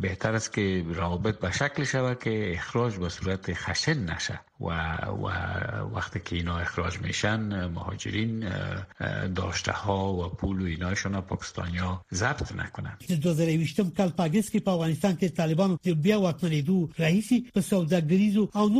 بهتر 0.00 0.32
است 0.32 0.52
که 0.52 0.84
روابط 0.94 1.38
به 1.38 1.52
شکل 1.52 1.84
شود 1.84 2.22
که 2.22 2.52
اخراج 2.54 2.96
به 2.96 3.08
صورت 3.08 3.52
خشن 3.54 3.98
نشه 4.14 4.40
و, 4.60 4.66
وقتی 5.94 6.20
که 6.24 6.36
اینا 6.36 6.58
اخراج 6.58 6.98
میشن 6.98 7.66
مهاجرین 7.66 8.44
داشته 9.34 9.72
ها 9.72 10.12
و 10.14 10.28
پول 10.28 10.76
و 10.84 10.94
را 11.04 11.20
پاکستانیا 11.20 12.00
ضبط 12.12 12.52
نکنن 12.52 12.96
د 13.08 13.12
2020 13.12 13.80
کال 13.96 14.12
پاګیس 14.18 14.50
که 14.50 14.60
په 14.60 14.70
افغانستان 14.70 15.16
که 15.16 15.28
طالبانو 15.28 15.76
بیا 16.02 16.32
دو 16.66 16.88
رئیسی 16.98 17.40
په 17.54 17.76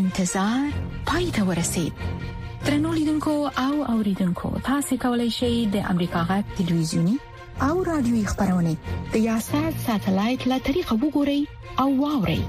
انتظار 0.00 0.64
پای 1.10 1.26
ته 1.36 1.42
ورسید 1.50 1.92
ترنو 2.64 2.90
لیدونکو 2.98 3.32
او 3.66 3.74
اوریدونکو 3.92 4.48
تاسو 4.70 4.92
کولی 5.04 5.28
شئ 5.38 5.52
د 5.76 5.86
امریکا 5.92 6.20
غټ 6.32 6.46
ټلویزیونی 6.62 7.14
او 7.68 7.74
رادیوي 7.92 8.24
خبرونه 8.32 8.72
د 9.14 9.24
یاسات 9.30 9.74
ساتلایت 9.86 10.42
له 10.54 10.66
طریقو 10.72 10.94
وګورئ 11.02 11.40
او 11.86 11.88
واورئ 12.02 12.40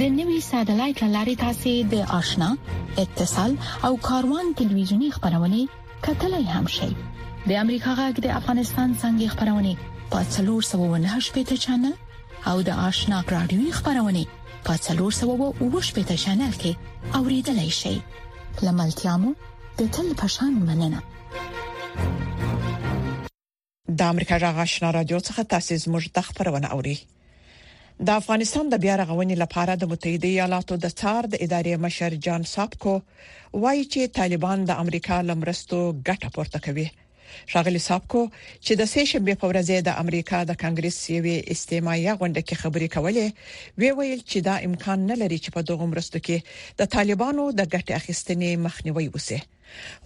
د 0.00 0.02
نوي 0.18 0.40
ساتلایت 0.52 1.00
لارې 1.14 1.34
تاسو 1.46 1.72
د 1.92 1.96
آشنا 2.22 2.50
اتصال 3.04 3.52
او 3.90 3.94
کاروان 4.10 4.46
ټلویزیونی 4.62 5.10
خبرونه 5.16 5.60
کتلای 6.08 6.44
هم 6.56 6.66
شئ 6.80 6.90
د 7.48 7.58
امریکا 7.64 7.92
غږ 8.00 8.14
د 8.24 8.26
افغانستان 8.42 8.88
څنګه 9.02 9.28
خبرونه 9.36 9.74
په 10.14 10.20
3798 10.36 11.64
چنل 11.64 11.86
او 12.50 12.56
د 12.68 12.70
آشنا 12.88 13.18
رادیوي 13.36 13.70
خبرونه 13.78 14.22
په 14.66 14.72
3798 14.86 16.20
چنل 16.24 16.52
کې 16.62 16.72
اوریدلای 17.18 17.70
شئ 17.80 17.96
لملتيامو 18.66 19.30
د 19.78 19.80
تل 19.94 20.08
پشان 20.20 20.52
مننه 20.68 21.00
د 24.00 24.00
امریکا 24.12 24.36
جغ 24.44 24.60
آشنا 24.64 24.90
رادیو 24.98 25.18
څخه 25.28 25.42
تاسو 25.52 25.72
زموږ 25.84 26.04
د 26.16 26.28
خبرونه 26.28 26.68
اوري 26.76 26.96
د 28.06 28.08
افغانستان 28.20 28.64
د 28.70 28.74
بیا 28.84 28.94
رغونې 29.02 29.36
لپاره 29.44 29.72
د 29.76 29.84
متحده 29.92 30.28
ایالاتو 30.32 30.80
د 30.84 30.96
څار 31.00 31.22
د 31.32 31.34
ادارې 31.46 31.74
مشر 31.86 32.18
جان 32.26 32.46
سابکو 32.54 32.94
وایي 33.62 33.84
چې 33.92 34.14
طالبان 34.18 34.64
د 34.70 34.82
امریکا 34.84 35.22
لمرستو 35.30 35.80
ګټه 36.08 36.28
پورته 36.36 36.58
کوي 36.66 36.88
شاغلی 37.52 37.80
سابکو 37.84 38.22
چې 38.26 38.78
د 38.80 38.88
سې 38.92 39.04
شنبه 39.12 39.36
په 39.42 39.50
ورځ 39.52 39.70
د 39.88 39.96
امریکا 40.04 40.40
د 40.50 40.58
کانګرس 40.62 40.98
یوې 41.16 41.36
استمایي 41.56 42.10
غونډه 42.20 42.42
کې 42.48 42.60
خبرې 42.62 42.88
کولې 42.96 43.26
وی 43.82 43.90
ویل 43.98 44.20
چې 44.30 44.44
دا 44.48 44.56
امکان 44.68 45.06
نه 45.10 45.16
لري 45.22 45.38
چې 45.44 45.54
په 45.56 45.66
دغه 45.70 45.88
مرستو 45.94 46.22
کې 46.26 46.38
د 46.82 46.90
طالبانو 46.96 47.46
د 47.58 47.72
ګټه 47.74 47.94
اخیستنې 48.00 48.50
مخنیوي 48.68 49.08
وسه 49.16 49.40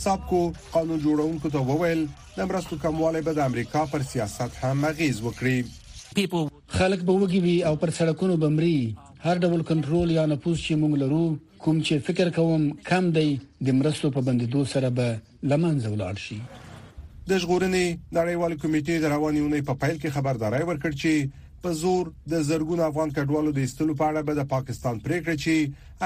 سابقو 0.00 0.40
قانون 0.74 0.98
جوړونکو 1.04 1.50
ته 1.54 1.62
وویل 1.68 2.02
د 2.38 2.50
مرستو 2.50 2.76
کموالی 2.82 3.22
به 3.28 3.34
د 3.38 3.48
امریکا 3.52 3.84
پر 3.92 4.04
سیاست 4.10 4.58
هم 4.64 4.84
اغیز 4.88 5.22
وکړي 5.26 6.44
خلک 6.80 7.06
به 7.12 7.22
وګوي 7.22 7.56
او 7.70 7.72
پر 7.86 7.90
سړکونو 8.00 8.36
بمري 8.42 8.96
هر 9.24 9.40
ډول 9.46 9.64
کنټرول 9.72 10.12
یا 10.18 10.26
نفوذ 10.34 10.60
چې 10.66 10.78
موږ 10.82 11.00
لرو 11.04 11.22
کوم 11.68 11.80
چې 11.86 12.06
فکر 12.10 12.30
کوم 12.40 12.68
کم 12.90 13.10
دی 13.16 13.24
د 13.70 13.78
مرستو 13.80 14.10
په 14.18 14.26
بندیدو 14.28 14.64
سره 14.74 14.90
به 15.00 15.16
لمنځه 15.54 15.94
ولاړ 15.94 16.26
شي 16.26 16.38
د 16.44 17.42
ژغورنې 17.44 17.88
نړیوال 18.12 18.60
کمیټې 18.60 19.02
د 19.06 19.14
رواني 19.16 19.42
اونۍ 19.46 19.66
په 19.66 19.66
پا 19.74 19.86
پیل 19.86 19.98
کې 19.98 20.16
خبرداري 20.20 20.62
ورکړ 20.66 21.04
چې 21.04 21.44
په 21.66 21.72
زور 21.82 22.04
د 22.32 22.34
زرګون 22.48 22.80
افغان 22.88 23.10
کډوالو 23.16 23.52
د 23.54 23.58
ایستلو 23.66 23.94
په 24.00 24.04
اړه 24.10 24.20
به 24.26 24.34
د 24.38 24.42
پاکستان 24.54 24.96
پریکړه 25.06 25.36
چې 25.44 25.54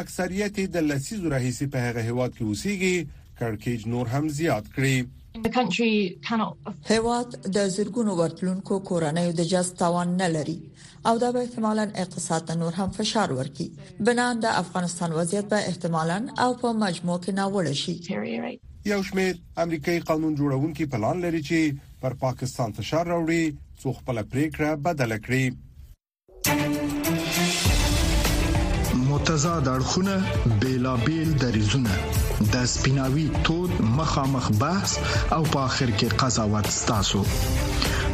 اکثریت 0.02 0.56
د 0.76 0.84
لسیزو 0.90 1.32
راهیسي 1.32 1.66
په 1.74 1.78
هغه 1.86 2.02
هواد 2.08 2.36
کې 2.36 2.46
اوسېږي 2.50 2.96
کړکېج 3.40 3.80
نور 3.94 4.06
هم 4.14 4.28
زیات 4.38 4.70
کړي 4.76 4.98
هواد 6.92 7.28
د 7.56 7.68
زرګونو 7.76 8.14
ورتلونکو 8.20 8.78
کورنۍ 8.90 9.36
د 9.40 9.48
جاس 9.52 9.68
توان 9.82 10.16
نه 10.22 10.28
لري 10.36 10.56
او 11.10 11.14
دا 11.24 11.30
به 11.34 11.44
احتمالاً 11.44 11.86
اقتصاد 12.04 12.48
ته 12.48 12.58
نور 12.62 12.80
هم 12.80 12.88
فشار 12.98 13.36
ورکړي 13.38 14.02
بنان 14.10 14.42
د 14.46 14.56
افغانستان 14.62 15.16
وضعیت 15.20 15.52
به 15.52 15.68
احتمالاً 15.72 16.20
او 16.46 16.50
په 16.64 16.72
مجموع 16.84 17.18
کې 17.24 17.38
ناوړه 17.40 17.74
شي 17.82 18.56
یو 18.92 19.00
شمېر 19.08 19.62
امریکایي 19.66 20.00
قانون 20.12 20.36
جوړونکو 20.40 20.90
پلان 20.96 21.24
لري 21.26 21.42
چې 21.48 21.98
پر 22.04 22.18
پاکستان 22.26 22.78
فشار 22.80 23.10
راوړي 23.14 23.42
څو 23.82 23.88
خپل 23.98 24.16
پریکړه 24.32 24.70
بدل 24.86 25.10
کړي 25.26 25.44
متضاد 29.10 29.64
اړخونه 29.76 30.14
بیلابیل 30.64 31.28
دریزونه 31.44 31.92
د 32.52 32.66
سپیناوي 32.74 33.24
تود 33.48 33.72
مخامخ 34.00 34.46
بحث 34.64 34.90
او 35.34 35.42
په 35.52 35.60
اخر 35.68 35.88
کې 35.98 36.08
قضاوت 36.22 36.66
ستاسو 36.80 37.20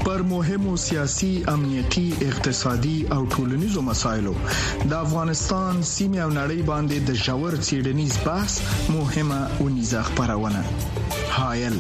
پر 0.05 0.19
مهمو 0.33 0.73
سیاسي 0.87 1.33
امنيتي 1.55 2.07
اقتصادي 2.29 2.99
او 3.17 3.19
ټولنيزو 3.35 3.81
مسايلو 3.91 4.35
د 4.45 4.93
افغانستان 5.05 5.75
سیمه 5.95 6.21
او 6.25 6.31
نړۍ 6.41 6.61
باندې 6.71 6.97
د 7.11 7.19
جوړ 7.27 7.51
سيډنيز 7.71 8.13
بحث 8.29 8.55
مهمه 8.99 9.41
او 9.59 9.65
نيزه 9.79 10.01
خبرونه 10.13 10.63
هايل 11.39 11.75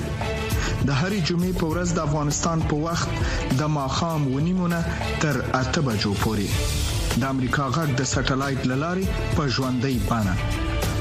د 0.88 0.95
هرې 1.02 1.21
جمعې 1.28 1.52
په 1.61 1.66
ورځ 1.71 1.88
د 1.95 1.99
افغانستان 2.09 2.59
په 2.71 2.75
وخت 2.87 3.55
د 3.61 3.71
ماخام 3.76 4.21
ونیمونه 4.35 4.78
تر 5.23 5.37
اته 5.61 5.81
بجو 5.87 6.12
پورې 6.23 7.23
د 7.23 7.23
امریکا 7.35 7.66
غږ 7.76 7.88
د 8.00 8.09
سټلایټ 8.12 8.61
للارې 8.71 9.07
په 9.37 9.43
ژوندۍ 9.55 9.97
بانه 10.11 10.35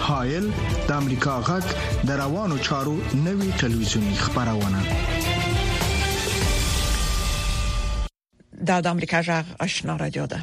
هایل 0.08 0.46
د 0.88 0.92
امریکا 1.01 1.36
غږ 1.50 1.65
د 2.10 2.20
روانو 2.24 2.58
چارو 2.70 2.96
نوي 3.27 3.50
ټلویزیونی 3.62 4.15
خبرونه 4.24 4.80
دا 8.68 8.77
د 8.86 8.94
امریکا 8.96 9.20
جغ 9.30 9.46
آشنا 9.65 9.94
را 10.04 10.10
ده 10.34 10.39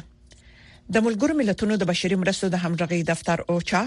د 0.91 0.95
ملګرو 1.07 1.33
ملتونو 1.39 1.75
د 1.81 1.87
بشري 1.89 2.15
مرستو 2.21 2.47
د 2.53 2.61
همغږي 2.63 3.01
دفتر 3.11 3.39
اوچا 3.51 3.81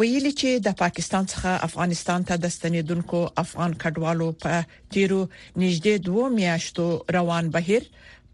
ویلي 0.00 0.30
چې 0.40 0.50
د 0.66 0.72
پاکستان 0.82 1.24
څخه 1.32 1.50
افغانستان 1.66 2.20
ته 2.30 2.34
د 2.44 2.50
ستنیدونکو 2.54 3.18
افغان 3.42 3.72
کډوالو 3.84 4.28
په 4.44 4.52
تیرو 4.96 5.18
نږدې 5.62 5.94
دوه 6.08 6.26
میاشتو 6.40 6.86
روان 7.18 7.44
بهیر 7.58 7.82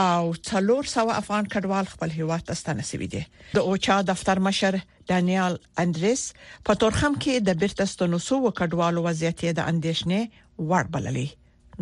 او 0.06 0.23
څلور 0.49 0.82
سو 0.94 1.04
افغان 1.20 1.44
کډوال 1.54 1.87
خپل 1.92 2.11
هیواد 2.18 2.42
ته 2.49 2.54
ستنسوي 2.62 3.09
دي 3.16 3.23
د 3.54 3.70
اوچا 3.73 3.97
دفتر 4.14 4.37
مشر 4.50 4.80
دانیال 5.14 5.54
انډریس 5.85 6.23
په 6.70 6.80
تورخم 6.82 7.12
کې 7.23 7.35
د 7.50 7.62
بیرته 7.64 7.85
ستنوسو 7.94 8.37
کډوالو 8.64 9.04
وضعیت 9.11 9.40
د 9.62 9.73
اندیشنې 9.75 10.20
وړ 10.68 10.85
بللي 10.97 11.28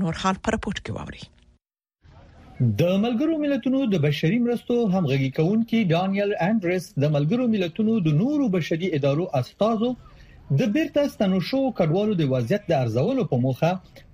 نور 0.03 0.15
خان 0.23 0.35
پر 0.47 0.59
پورت 0.67 0.79
کې 0.87 0.93
ووري 1.01 1.25
د 2.61 2.87
ملګرو 3.03 3.35
ملتونو 3.41 3.81
د 3.91 3.97
بشري 4.05 4.39
مرستو 4.45 4.77
همغږي 4.93 5.29
کونکي 5.39 5.79
ډانیل 5.91 6.33
انډرس 6.49 6.87
د 7.03 7.11
ملګرو 7.17 7.45
ملتونو 7.55 7.93
د 8.07 8.17
نورو 8.21 8.49
بشري 8.55 8.89
ادارو 8.99 9.27
استادو 9.41 9.91
د 10.63 10.73
بیرته 10.77 11.05
ستنو 11.13 11.39
شو 11.51 11.61
کډوالو 11.81 12.15
د 12.21 12.29
وضعیت 12.33 12.65
د 12.73 12.75
ارزولو 12.83 13.25
په 13.35 13.39
موخه 13.45 13.71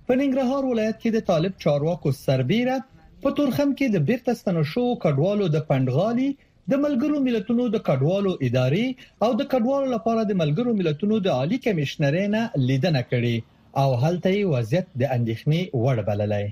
په 0.07 0.19
ننګرهار 0.19 0.63
ولایت 0.69 0.99
کې 1.01 1.09
د 1.15 1.23
طالب 1.31 1.55
چارواکو 1.63 2.13
سربیره 2.19 2.77
په 3.23 3.33
تورخم 3.39 3.73
کې 3.77 3.87
د 3.95 4.05
بیرته 4.11 4.37
ستنو 4.41 4.63
شو 4.73 4.85
کډوالو 5.05 5.49
د 5.55 5.65
پندغالي 5.71 6.29
د 6.71 6.73
ملګرو 6.85 7.23
ملتونو 7.29 7.67
د 7.77 7.83
کډوالو 7.89 8.35
ادارې 8.47 8.85
او 9.25 9.31
د 9.41 9.49
کډوالو 9.55 9.89
لپاره 9.95 10.27
د 10.29 10.39
ملګرو 10.43 10.77
ملتونو 10.83 11.19
د 11.29 11.35
عالی 11.39 11.59
کمشنرینه 11.65 12.45
لیدنه 12.69 13.01
کړې 13.09 13.37
او 13.83 13.89
هلته 14.03 14.29
یې 14.35 14.43
وضعیت 14.53 14.87
د 15.01 15.03
اندېښنې 15.15 15.61
وړ 15.83 15.97
بللی 16.09 16.45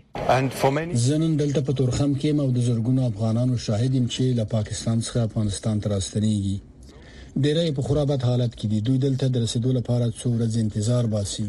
زنن 1.08 1.32
دلته 1.42 1.60
په 1.68 1.72
تورخم 1.80 2.12
کې 2.22 2.30
مو 2.38 2.46
د 2.56 2.60
زورګونو 2.68 3.02
افغانانو 3.12 3.56
شاهدیم 3.66 4.06
چې 4.14 4.24
له 4.40 4.46
پاکستان 4.56 4.98
څخه 5.06 5.20
افغانستان 5.28 5.76
ته 5.84 5.88
راستنیږي 5.96 6.58
ډیری 7.44 7.72
په 7.78 7.82
خرابات 7.88 8.22
حالت 8.30 8.52
کې 8.60 8.66
دي 8.72 8.80
دوی 8.88 8.98
دلته 9.06 9.26
د 9.30 9.36
رسیدو 9.46 9.70
لپاره 9.80 10.06
څو 10.20 10.28
ورځې 10.36 10.60
انتظار 10.66 11.06
باسي 11.14 11.48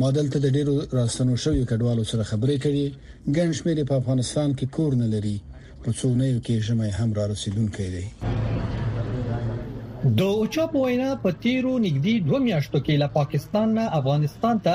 ما 0.00 0.08
دلته 0.18 0.36
د 0.40 0.46
ډیرو 0.56 0.74
راستنو 1.00 1.32
شویو 1.44 1.68
کډوالو 1.70 2.04
سره 2.12 2.22
خبرې 2.30 2.56
کړې 2.64 2.84
ګڼ 3.36 3.48
شمېر 3.58 3.76
په 3.90 3.94
افغانستان 4.00 4.48
کې 4.58 4.66
کور 4.76 4.92
نه 5.02 5.06
لري 5.14 5.36
په 5.84 5.90
څو 5.98 6.08
نه 6.20 6.26
یو 6.32 6.40
کې 6.46 6.64
جمعي 6.68 6.92
هم 6.98 7.10
را 7.18 7.24
رسیدونکي 7.34 7.86
دي 7.94 8.06
د 10.04 10.20
اوچا 10.38 10.64
په 10.72 10.78
وینا 10.84 11.10
په 11.20 11.30
تیرو 11.42 11.70
نګدي 11.82 12.14
دوه 12.24 12.38
میاشتو 12.46 12.78
کې 12.86 12.94
له 13.02 13.06
پاکستان 13.18 13.68
نه 13.76 13.84
افغانستان 13.98 14.56
ته 14.66 14.74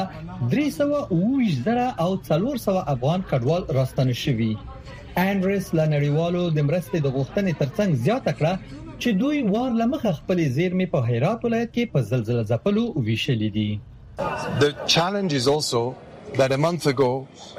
320 0.54 1.70
او 2.04 2.08
400 2.30 2.76
افغان 2.94 3.26
کډوال 3.30 3.64
راستنه 3.78 4.16
شوي 4.24 4.50
انډریس 4.56 5.68
لنړیوالو 5.78 6.42
د 6.58 6.60
مرستې 6.70 6.98
د 7.02 7.08
غوښتنې 7.18 7.54
ترڅنګ 7.62 7.90
زیاته 8.06 8.32
کړه 8.38 8.54
چې 9.02 9.10
دوی 9.22 9.38
وار 9.54 9.72
لمخه 9.84 10.12
خپل 10.22 10.38
زیرمې 10.58 10.88
په 10.96 11.00
هرات 11.10 11.40
ولایت 11.48 11.70
کې 11.74 11.94
په 11.94 12.00
زلزلہ 12.12 12.44
ځپلو 12.52 12.84
ویشلې 13.06 13.50
دي 13.58 13.72
The 14.66 14.72
challenge 14.96 15.34
is 15.42 15.46
also 15.56 15.82
that 16.40 16.58
a 16.60 16.64
month 16.68 16.84
ago 16.94 17.12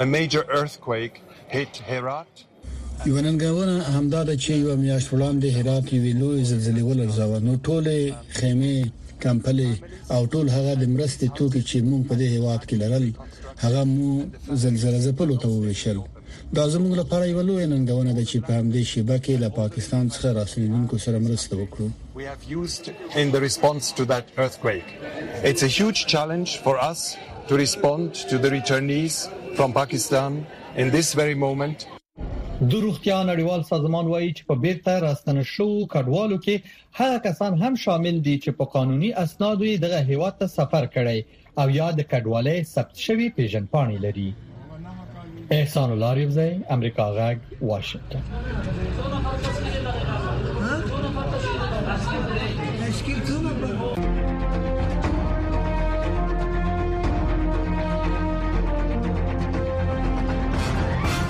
a 0.05 0.07
major 0.17 0.45
earthquake 0.61 1.23
hit 1.55 1.81
Herat 1.91 2.45
یو 3.09 3.17
ننګونه 3.25 3.77
همدا 3.97 4.21
د 4.31 4.39
چې 4.45 4.53
یو 4.65 4.71
میاشت 4.85 5.09
وړاندې 5.15 5.49
هرات 5.57 5.87
یو 5.97 6.05
لوی 6.23 6.41
زلزلې 6.53 6.83
ولرځاو 6.89 7.37
نو 7.49 7.53
ټوله 7.67 7.97
خیمه 8.39 8.77
کمپلې 9.25 9.73
او 10.15 10.21
ټول 10.33 10.47
هغه 10.57 10.73
د 10.81 10.85
مرستې 10.95 11.27
توکي 11.37 11.63
چې 11.69 11.77
مونږ 11.91 12.03
په 12.11 12.15
دې 12.21 12.29
هواد 12.37 12.63
کې 12.69 12.77
لرل 12.83 13.07
هغه 13.65 13.83
مو 13.95 14.09
زلزلې 14.65 15.01
زپلو 15.07 15.35
ته 15.43 15.49
وویشل 15.51 15.99
دا 16.57 16.65
زموږ 16.75 16.93
لپاره 17.01 17.25
یو 17.35 17.41
لوی 17.51 17.67
ننګونه 17.73 18.13
ده 18.19 18.25
چې 18.31 18.39
په 18.47 18.53
همدې 18.59 18.83
شیبه 18.91 19.17
کې 19.25 19.35
له 19.43 19.49
پاکستان 19.61 20.05
څخه 20.15 20.29
راسلونکو 20.41 20.97
سره 21.05 21.19
مرسته 21.27 21.53
وکړو 21.61 21.87
we 22.21 22.25
have 22.33 22.43
used 22.63 22.85
in 23.23 23.27
the 23.35 23.41
response 23.49 23.85
to 23.99 24.03
that 24.13 24.25
earthquake 24.45 24.89
it's 25.53 25.63
a 25.71 25.73
huge 25.79 26.01
challenge 26.15 26.51
for 26.67 26.77
us 26.91 27.01
to 27.49 27.53
respond 27.65 28.03
to 28.33 28.43
the 28.45 28.51
returnees 28.57 29.15
from 29.61 29.71
pakistan 29.81 30.31
in 30.83 30.87
this 30.97 31.09
very 31.23 31.37
moment 31.49 31.79
د 32.69 32.73
روغتیا 32.87 33.17
نړیوال 33.31 33.61
سازمان 33.71 34.07
وایي 34.15 34.31
چې 34.37 34.43
په 34.49 34.55
بیرته 34.63 34.93
راستنه 35.07 35.43
شو 35.55 35.67
کډوالو 35.93 36.37
کې 36.47 36.55
هغه 36.99 37.19
کسان 37.27 37.53
هم 37.63 37.75
شامل 37.85 38.17
دي 38.27 38.35
چې 38.47 38.51
په 38.59 38.65
قانوني 38.75 39.11
اسنادو 39.25 39.65
یې 39.71 39.77
دغه 39.85 39.99
هیواد 40.11 40.35
ته 40.41 40.47
سفر 40.59 40.85
کړي 40.97 41.19
او 41.63 41.67
یا 41.79 41.89
د 42.01 42.03
کډوالۍ 42.11 42.59
ثبت 42.75 42.97
شوی 43.07 43.27
پیژندپاڼې 43.39 43.99
لري 44.09 44.29
احسان 45.59 45.89
الله 45.95 46.11
ریوزی 46.21 46.53
امریکا 46.77 47.07
غاګ 47.21 47.39
واشنگټن 47.71 48.23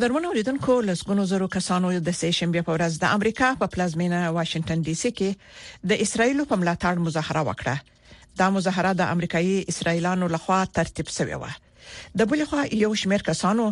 قدرمن 0.00 0.24
اوریدونکو 0.24 0.80
لسګونو 0.80 1.24
زرو 1.30 1.46
کسانو 1.54 1.88
د 2.04 2.12
سې 2.18 2.28
شنبه 2.36 2.60
په 2.66 2.74
ورځ 2.76 2.94
د 3.00 3.10
امریکا 3.16 3.48
په 3.62 3.66
پلازمینه 3.72 4.20
واشنگټن 4.36 4.84
ډي 4.86 4.94
سي 5.00 5.10
کې 5.18 5.90
د 5.90 6.04
اسرایل 6.04 6.38
په 6.52 6.56
ملاتړ 6.62 7.02
مظاهره 7.08 7.42
وکړه 7.48 8.38
دا 8.42 8.46
مظاهره 8.54 8.92
د 9.00 9.10
امریکایي 9.16 9.58
اسرایلانو 9.72 10.28
لخوا 10.36 10.60
ترتیب 10.78 11.12
شوې 11.16 11.42
و 11.42 12.16
د 12.22 12.30
بل 12.32 12.44
خوا 12.54 12.64
یو 12.84 12.90
شمېر 13.02 13.26
کسانو 13.28 13.68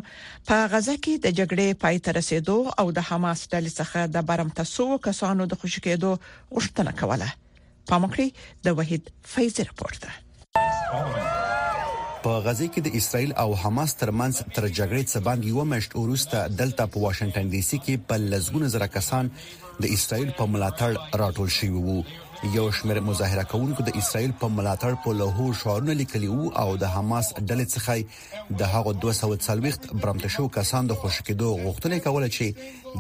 په 0.52 0.68
غزه 0.74 0.98
کې 1.00 1.24
د 1.28 1.40
جګړې 1.40 1.80
پای 1.86 2.02
ته 2.04 2.16
رسیدو 2.18 2.58
او 2.82 2.86
د 3.00 3.08
حماس 3.12 3.46
ډلې 3.46 3.76
څخه 3.80 4.14
د 4.18 4.28
برمتسو 4.32 4.88
کسانو 5.08 5.48
د 5.54 5.60
خوشکېدو 5.62 6.12
غوښتنه 6.52 6.96
کوله 7.02 7.32
پامکړی 7.94 8.70
د 8.70 8.78
وحید 8.82 9.10
فیض 9.36 9.60
رپورت 9.72 10.06
ده 10.06 11.36
په 12.28 12.40
غزه 12.46 12.66
کې 12.72 12.80
د 12.84 12.88
اسرایل 13.00 13.30
او 13.42 13.50
حماس 13.60 13.92
ترمنځ 14.00 14.34
تر 14.56 14.64
جګړې 14.78 15.04
څخه 15.10 15.22
باندې 15.26 15.52
یو 15.52 15.62
مشت 15.68 15.92
وروسته 15.98 16.40
دلته 16.62 16.84
په 16.94 17.04
واشنگټن 17.04 17.46
ډي 17.54 17.60
سي 17.68 17.78
کې 17.84 18.02
په 18.08 18.14
لزګونه 18.32 18.66
زره 18.74 18.88
کسان 18.96 19.30
د 19.84 19.94
اسرایل 19.98 20.32
په 20.40 20.46
ملاتړ 20.56 20.98
راټول 21.22 21.48
شوي 21.54 21.80
وو 21.84 21.94
یو 22.56 22.66
شمېر 22.80 23.00
مظاهره 23.06 23.44
کوونکو 23.54 23.86
د 23.88 23.94
اسرایل 24.02 24.34
په 24.44 24.50
ملاتړ 24.58 24.98
په 25.06 25.16
لاهور 25.22 25.56
شعارونه 25.62 25.96
لیکلي 26.02 26.30
وو 26.34 26.52
او 26.64 26.68
د 26.84 26.92
حماس 26.96 27.32
ډلې 27.38 27.66
څخه 27.76 28.60
د 28.64 28.70
هغو 28.74 28.94
240 29.06 29.96
برمته 30.04 30.32
شو 30.36 30.46
کسان 30.60 30.92
د 30.92 31.00
خوشکېدو 31.04 31.56
غوښتنه 31.64 32.04
کوله 32.10 32.28
چې 32.38 32.46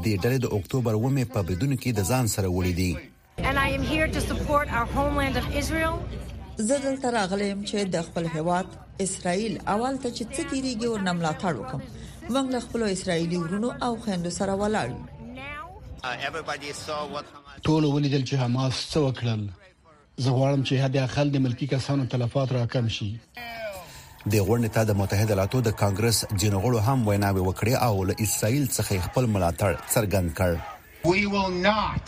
د 0.02 0.18
ډلې 0.22 0.48
د 0.48 0.58
اکتوبر 0.60 1.00
1 1.12 1.30
په 1.38 1.46
بدون 1.52 1.76
کې 1.78 2.02
د 2.02 2.10
ځان 2.12 2.34
سره 2.36 2.56
وړي 2.56 2.74
دي 2.80 2.90
and 3.52 3.66
I 3.68 3.68
am 3.80 3.84
here 3.94 4.08
to 4.18 4.26
support 4.32 4.76
our 4.80 4.88
homeland 4.98 5.42
of 5.44 5.54
Israel. 5.64 6.00
زه 6.56 6.76
دلته 6.88 7.16
راغلم 7.20 7.64
چې 7.70 7.90
د 7.96 8.06
خپل 8.10 8.26
هیواد 8.36 8.78
اسرائیل 9.04 9.58
اول 9.72 9.98
ته 10.02 10.10
چې 10.12 10.24
څه 10.36 10.42
کیږي 10.52 10.86
ورنه 10.92 11.12
ملاتړ 11.18 11.52
وکم 11.60 11.80
موږ 12.36 12.46
له 12.54 12.58
خپل 12.66 12.80
اسرائیلي 12.92 13.36
ورونو 13.42 13.68
او 13.88 13.92
خويندو 14.06 14.30
سره 14.38 14.54
ولاړ 14.62 14.88
ټول 17.66 17.82
ولیدل 17.94 18.22
چې 18.28 18.34
حماس 18.42 18.74
څه 18.92 18.98
وکړل 19.06 19.42
زه 20.24 20.30
غواړم 20.38 20.62
چې 20.68 20.74
هدا 20.84 21.04
خل 21.16 21.26
د 21.36 21.38
ملکی 21.46 21.66
کسانو 21.74 22.02
تلفات 22.14 22.48
راکم 22.58 22.86
شي 22.96 23.08
د 24.32 24.34
غونډې 24.46 24.70
ته 24.78 24.82
د 24.88 24.90
متحده 25.02 25.28
ایالاتو 25.34 25.58
د 25.66 25.68
کانګرس 25.82 26.18
جنغړو 26.42 26.78
هم 26.88 26.98
ویناوي 27.10 27.42
وکړې 27.44 27.72
او 27.82 27.94
له 28.08 28.14
اسرائیل 28.26 28.64
څخه 28.78 28.92
خپل 29.10 29.24
ملاتړ 29.36 29.70
څرګند 29.94 30.28
کړ 30.42 30.52
We 31.10 31.20
will 31.34 31.52
not 31.70 32.04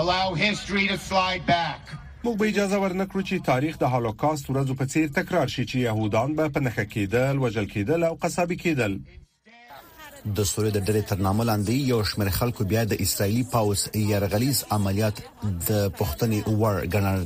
allow 0.00 0.26
history 0.46 0.84
to 0.92 0.96
slide 1.10 1.44
back 1.54 1.80
موږ 2.26 2.38
به 2.40 2.48
اجازه 2.50 2.78
ورنکړو 2.84 3.22
چې 3.28 3.36
تاریخ 3.50 3.74
د 3.80 3.84
هولوکاست 3.94 4.44
ورځو 4.50 4.74
په 4.80 4.84
څیر 4.94 5.06
تکرار 5.18 5.46
شي 5.54 5.64
چې 5.70 5.76
يهودان 5.88 6.30
به 6.40 6.44
په 6.56 6.60
نخښه 6.66 6.84
کېدل 6.94 7.34
وجل 7.44 7.66
کېدل 7.74 8.00
او 8.08 8.14
قصابي 8.24 8.56
کېدل 8.64 8.92
د 10.38 10.48
سوري 10.52 10.72
د 10.76 10.78
ډلې 10.86 11.02
تر 11.10 11.20
نامه 11.26 11.44
لاندې 11.50 11.74
یو 11.92 12.00
شمېر 12.10 12.30
خلکو 12.38 12.66
بیا 12.72 12.82
د 12.92 12.98
اسرایلی 13.06 13.44
پاوس 13.54 13.84
يرغلیز 14.10 14.64
عملیات 14.78 15.22
د 15.68 15.92
پښتني 15.98 16.40
ور 16.62 16.86
ګڼل 16.96 17.24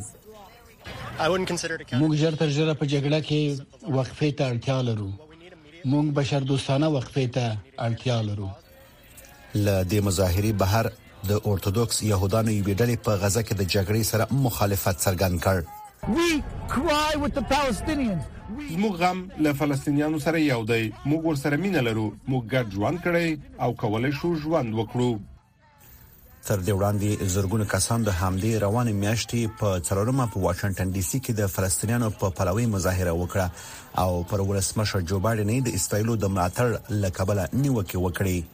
موږ 2.01 2.13
ژر 2.25 2.35
تر 2.43 2.49
ژره 2.59 2.75
په 2.75 2.87
جګړه 2.95 3.21
کې 3.29 3.93
وقفې 3.97 4.29
ته 4.39 4.45
اړتیا 4.53 4.79
لرو 4.91 5.11
موږ 5.95 6.07
بشردوستانه 6.21 6.89
وقفې 6.97 7.27
ته 7.37 7.59
اړتیا 7.79 8.17
لرو 8.33 8.51
ل 9.65 9.85
دې 9.91 10.01
مظاهری 10.09 10.53
بهر 10.65 10.93
د 11.29 11.33
اورتودوکس 11.45 12.03
يهودانو 12.03 12.51
یو 12.53 12.65
ډلې 12.81 12.97
په 13.05 13.17
غزه 13.23 13.43
کې 13.43 13.55
د 13.55 13.63
جګړې 13.75 14.03
سره 14.11 14.27
مخالفت 14.47 15.01
څرګند 15.07 15.41
کړ 15.45 15.63
وی 16.09 16.43
کرای 16.73 17.17
وذ 17.23 17.33
د 17.39 17.45
پالستینینز 17.49 18.23
موږ 18.81 18.95
غم 19.01 19.19
له 19.47 19.53
فلسطینیانو 19.59 20.19
سره 20.27 20.39
یو 20.43 20.63
دی 20.71 20.81
موږ 21.11 21.21
ورسره 21.29 21.57
مینه 21.65 21.81
لرو 21.89 22.05
موږ 22.29 22.43
ګډ 22.53 22.67
ژوند 22.77 22.99
کړی 23.05 23.29
او 23.67 23.75
کولای 23.83 24.13
شو 24.21 24.29
ژوند 24.45 24.69
وکړو 24.79 25.11
تر 26.47 26.59
دې 26.67 26.73
وړاندې 26.79 27.11
زرګونه 27.35 27.67
کسان 27.75 28.03
د 28.07 28.11
حملې 28.21 28.53
روان 28.65 28.89
میاشتې 29.01 29.41
په 29.59 29.69
څلورمه 29.89 30.27
په 30.33 30.39
واشنگټن 30.47 30.93
ډي 30.95 31.03
سي 31.11 31.19
کې 31.25 31.33
د 31.41 31.53
فلسطینیانو 31.57 32.09
په 32.23 32.33
پلوي 32.39 32.65
مظاهره 32.77 33.13
وکړه 33.19 34.01
او 34.05 34.23
پر 34.31 34.41
ولسمشر 34.53 35.01
جو 35.13 35.21
بایدن 35.27 35.53
د 35.69 35.77
اسرایلو 35.81 36.17
د 36.23 36.33
ملاتړ 36.37 36.99
لکبله 37.05 37.47
نیوکه 37.53 37.99
وکړه 38.07 38.49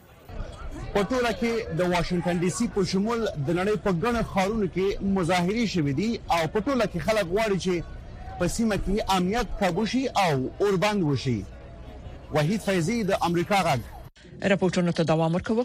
په 0.97 1.05
ټوله 1.13 1.31
کې 1.39 1.49
د 1.79 1.89
واشنگټن 1.93 2.37
ډي 2.43 2.47
سي 2.53 2.65
په 2.75 2.81
شمول 2.91 3.19
د 3.25 3.49
نړۍ 3.57 3.73
په 3.85 3.91
ګڼو 4.03 4.21
خارونو 4.31 4.67
کې 4.75 5.09
مظاهره 5.17 5.65
شوې 5.73 5.93
دي 5.99 6.07
او 6.37 6.41
په 6.55 6.59
ټوله 6.69 6.85
کې 6.93 7.03
خلک 7.07 7.25
غواړي 7.35 7.57
چې 7.65 7.75
په 8.39 8.45
سیمه 8.55 8.77
کې 8.85 9.05
امنیت 9.17 9.47
کابو 9.59 9.85
شي 9.93 10.01
او 10.25 10.33
اوربند 10.65 11.05
وشي 11.09 11.37
وحید 12.35 12.61
فیضی 12.69 12.97
د 13.11 13.19
امریکا 13.29 13.57
غږ 13.67 13.81
راپورټونو 14.53 14.97
ته 14.99 15.03
دوام 15.13 15.37
ورکوه 15.39 15.63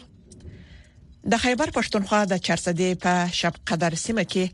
د 1.31 1.39
خیبر 1.43 1.71
پښتونخوا 1.75 2.19
د 2.31 2.35
چرسدې 2.47 2.89
په 3.03 3.13
شب 3.41 3.55
قدر 3.71 3.95
سیمه 4.05 4.23
کې 4.33 4.45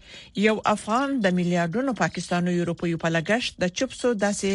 یو 0.47 0.53
افغان 0.75 1.09
د 1.27 1.33
میلیارډونو 1.39 1.93
پاکستاني 2.01 2.53
یورپیو 2.61 2.99
په 3.05 3.09
لګښت 3.17 3.53
د 3.63 3.71
چپسو 3.81 4.09
داسې 4.25 4.51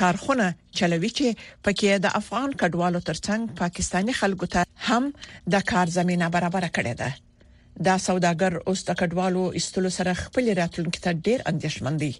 کارخونه 0.00 0.46
چلوي 0.80 1.10
چې 1.20 1.26
پکې 1.68 1.90
د 2.04 2.14
افغان 2.20 2.50
کډوالو 2.60 3.00
ترڅنګ 3.08 3.40
پاکستانی 3.62 4.12
خلکو 4.20 4.46
ته 4.54 4.62
هم 4.90 5.04
د 5.56 5.64
کار 5.72 5.86
زمينه 5.96 6.28
برابر 6.36 6.64
کړې 6.76 6.94
ده 7.00 7.10
دا 7.88 7.94
سوداګر 8.06 8.52
اوس 8.72 8.80
د 8.90 8.98
کډوالو 9.00 9.44
استلو 9.62 9.90
سره 9.98 10.14
خپل 10.22 10.52
راتلونکي 10.60 11.00
ته 11.08 11.16
ډیر 11.30 11.42
اندیشمن 11.54 11.96
دي 12.04 12.12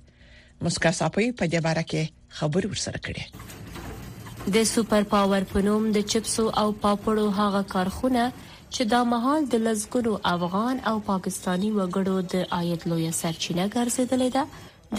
مسکا 0.68 0.92
صاحب 1.02 1.20
په 1.38 1.50
دې 1.52 1.60
باره 1.68 1.84
کې 1.92 2.34
خبر 2.40 2.68
ورسره 2.74 2.98
کړي 3.06 4.52
د 4.58 4.66
سوپر 4.74 5.06
پاور 5.16 5.46
په 5.54 5.64
نوم 5.70 5.88
د 5.98 6.04
چپسو 6.14 6.50
او 6.64 6.68
پاپړو 6.82 7.30
هغه 7.40 7.62
کارخونه 7.76 8.26
چې 8.74 8.82
دا 8.92 9.00
مهال 9.12 9.42
د 9.52 9.62
لزګونو 9.66 10.12
افغان 10.34 10.76
او 10.90 10.96
پاکستانی 11.10 11.70
وګړو 11.78 12.16
د 12.32 12.34
عاید 12.56 12.80
لویه 12.92 13.12
سرچینه 13.22 13.64
ګرځیدلې 13.76 14.30
ده 14.36 14.44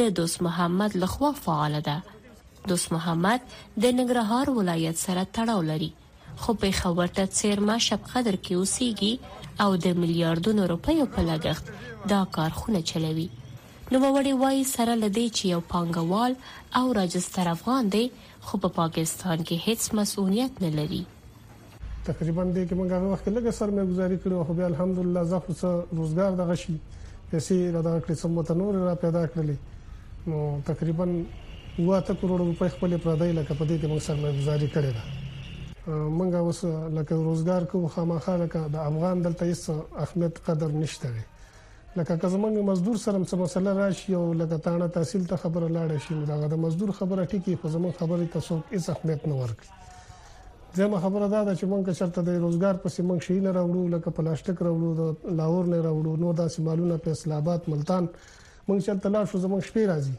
د 0.01 0.13
دوست 0.19 0.38
محمد 0.47 0.91
لخوا 1.06 1.32
فعال 1.47 1.75
ده 1.88 1.97
دوست 2.73 2.88
محمد 2.97 3.39
د 3.82 3.86
ننګرهار 3.97 4.45
ولایت 4.60 4.97
سره 5.06 5.23
تړاو 5.39 5.62
لري 5.71 5.89
خو 6.45 6.51
په 6.62 6.67
خبرته 6.82 7.23
سیرما 7.41 7.77
شپقدر 7.88 8.36
کې 8.45 8.53
اوسېږي 8.60 9.13
او 9.65 9.69
د 9.88 9.99
میلیارډونو 10.01 10.62
روپیو 10.73 11.06
په 11.17 11.27
لګښت 11.32 11.65
دا 12.13 12.19
کارخونه 12.39 12.82
چلوي 12.93 13.27
نو 13.91 13.97
وړي 14.15 14.34
وای 14.41 14.60
سره 14.75 14.93
لدی 15.03 15.27
چې 15.36 15.43
یو 15.53 15.62
پانګوال 15.71 16.32
او 16.82 16.86
راجستر 17.01 17.45
افغان 17.58 17.84
دی 17.97 18.06
خو 18.45 18.53
په 18.63 18.67
پا 18.69 18.75
پاکستان 18.82 19.38
کې 19.45 19.63
هیڅ 19.69 19.82
مسؤلیت 19.99 20.53
نه 20.65 20.71
لري 20.82 21.03
تقریبا 22.10 22.43
دې 22.56 22.63
کې 22.67 22.76
موږ 22.80 22.89
هغه 22.96 23.08
وخت 23.13 23.26
لږه 23.36 23.52
سر 23.60 23.70
مې 23.78 23.84
گزاري 23.91 24.17
کړو 24.24 24.43
خو 24.48 24.54
بیا 24.58 24.67
الحمدلله 24.72 25.22
زفر 25.32 25.52
څه 25.62 25.70
روزګار 26.00 26.32
دغه 26.41 26.56
شي 26.62 26.76
پیسې 27.32 27.58
را 27.76 27.82
دا 27.88 27.93
کړې 28.06 28.15
سم 28.22 28.38
ته 28.50 28.54
نور 28.62 28.74
را 28.89 28.93
پیدا 29.06 29.24
کړلې 29.34 29.58
نو 30.30 30.38
تقریبا 30.70 31.06
واته 31.88 32.13
کروڑ 32.22 32.38
روپۍ 32.43 32.70
خپل 32.76 32.96
پردای 33.08 33.34
لکه 33.39 33.58
په 33.62 33.65
دې 33.70 33.78
کې 33.82 33.88
موږ 33.93 34.02
سره 34.08 34.34
گزاري 34.39 34.70
کړې 34.76 34.93
ده 34.98 35.04
منګه 36.20 36.39
اوس 36.46 36.62
لکه 37.00 37.17
روزګار 37.30 37.67
کوم 37.74 37.88
خامخا 37.96 38.36
لکه 38.43 38.62
د 38.76 38.88
افغان 38.91 39.22
دلته 39.28 39.50
هیڅ 39.50 40.00
اهمیت 40.06 40.39
قدر 40.48 40.72
نشته 40.84 41.12
لکه 41.17 42.17
که 42.22 42.28
زمونږ 42.36 42.63
مزدور 42.72 42.98
سره 43.06 43.24
څه 43.26 43.41
مسله 43.43 43.74
راشي 43.82 44.15
او 44.20 44.24
لکه 44.41 44.58
تانه 44.65 44.88
تحصیل 45.00 45.28
ته 45.34 45.43
خبره 45.43 45.67
لاړ 45.76 46.00
شي 46.08 46.22
دا 46.32 46.48
د 46.56 46.60
مزدور 46.67 46.89
خبره 47.02 47.26
ټیکی 47.36 47.58
خو 47.62 47.74
زمونږ 47.76 48.02
خبره 48.02 48.28
ته 48.34 48.48
څوک 48.48 48.74
هیڅ 48.74 48.86
اهمیت 48.96 49.28
نه 49.34 49.36
ورکړي 49.41 49.87
زما 50.73 50.99
خبره 50.99 51.27
دا 51.27 51.43
ده 51.43 51.56
چې 51.56 51.65
مونږ 51.71 51.89
چرته 51.99 52.21
د 52.30 52.30
روزګار 52.45 52.75
پسې 52.84 53.01
مونږ 53.10 53.21
شي 53.27 53.39
نه 53.45 53.51
راوړو 53.58 53.88
لکه 53.95 54.12
پلاستیک 54.19 54.58
راوړو 54.67 54.97
د 54.99 55.36
لاهور 55.39 55.65
نه 55.73 55.80
راوړو 55.86 56.15
نو 56.23 56.34
داسې 56.39 56.60
مالونه 56.69 56.97
په 57.06 57.15
اسلام 57.17 57.41
آباد 57.43 57.69
ملتان 57.73 58.10
مونږ 58.67 58.86
چرته 58.88 59.10
لا 59.15 59.21
شو 59.30 59.41
زمونږ 59.45 59.63
شپې 59.69 59.84
راځي 59.91 60.15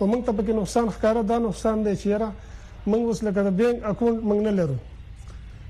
او 0.00 0.06
موږ 0.10 0.20
ته 0.26 0.32
پکې 0.36 0.54
نقصان 0.60 0.86
ښکارا 0.96 1.22
دا 1.30 1.36
نقصان 1.46 1.82
دی 1.84 1.92
چې 2.02 2.20
را 2.22 2.28
موږ 2.90 3.02
اوس 3.06 3.18
لکه 3.24 3.42
د 3.46 3.56
بینک 3.56 3.80
اکاونټ 3.92 4.20
موږ 4.28 4.38
نه 4.48 4.52
لرو 4.58 4.76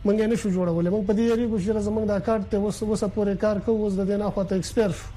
موږ 0.05 0.17
یې 0.21 0.27
نشو 0.33 0.51
جوړولې 0.57 0.91
موږ 0.95 1.05
په 1.09 1.13
دې 1.19 1.25
یری 1.31 1.47
کو 1.51 1.59
چې 1.65 1.85
زمونږ 1.87 2.05
دا 2.13 2.19
کارت 2.29 2.47
ته 2.51 2.67
اوس 2.67 2.77
اوس 2.83 3.03
پورې 3.17 3.37
کار 3.45 3.59
کوو 3.69 3.81
اوس 3.87 3.97
د 4.01 4.05
دې 4.11 4.17
نه 4.23 4.31
خواته 4.35 4.55
ایکسپیر 4.61 4.95
شو 4.99 5.09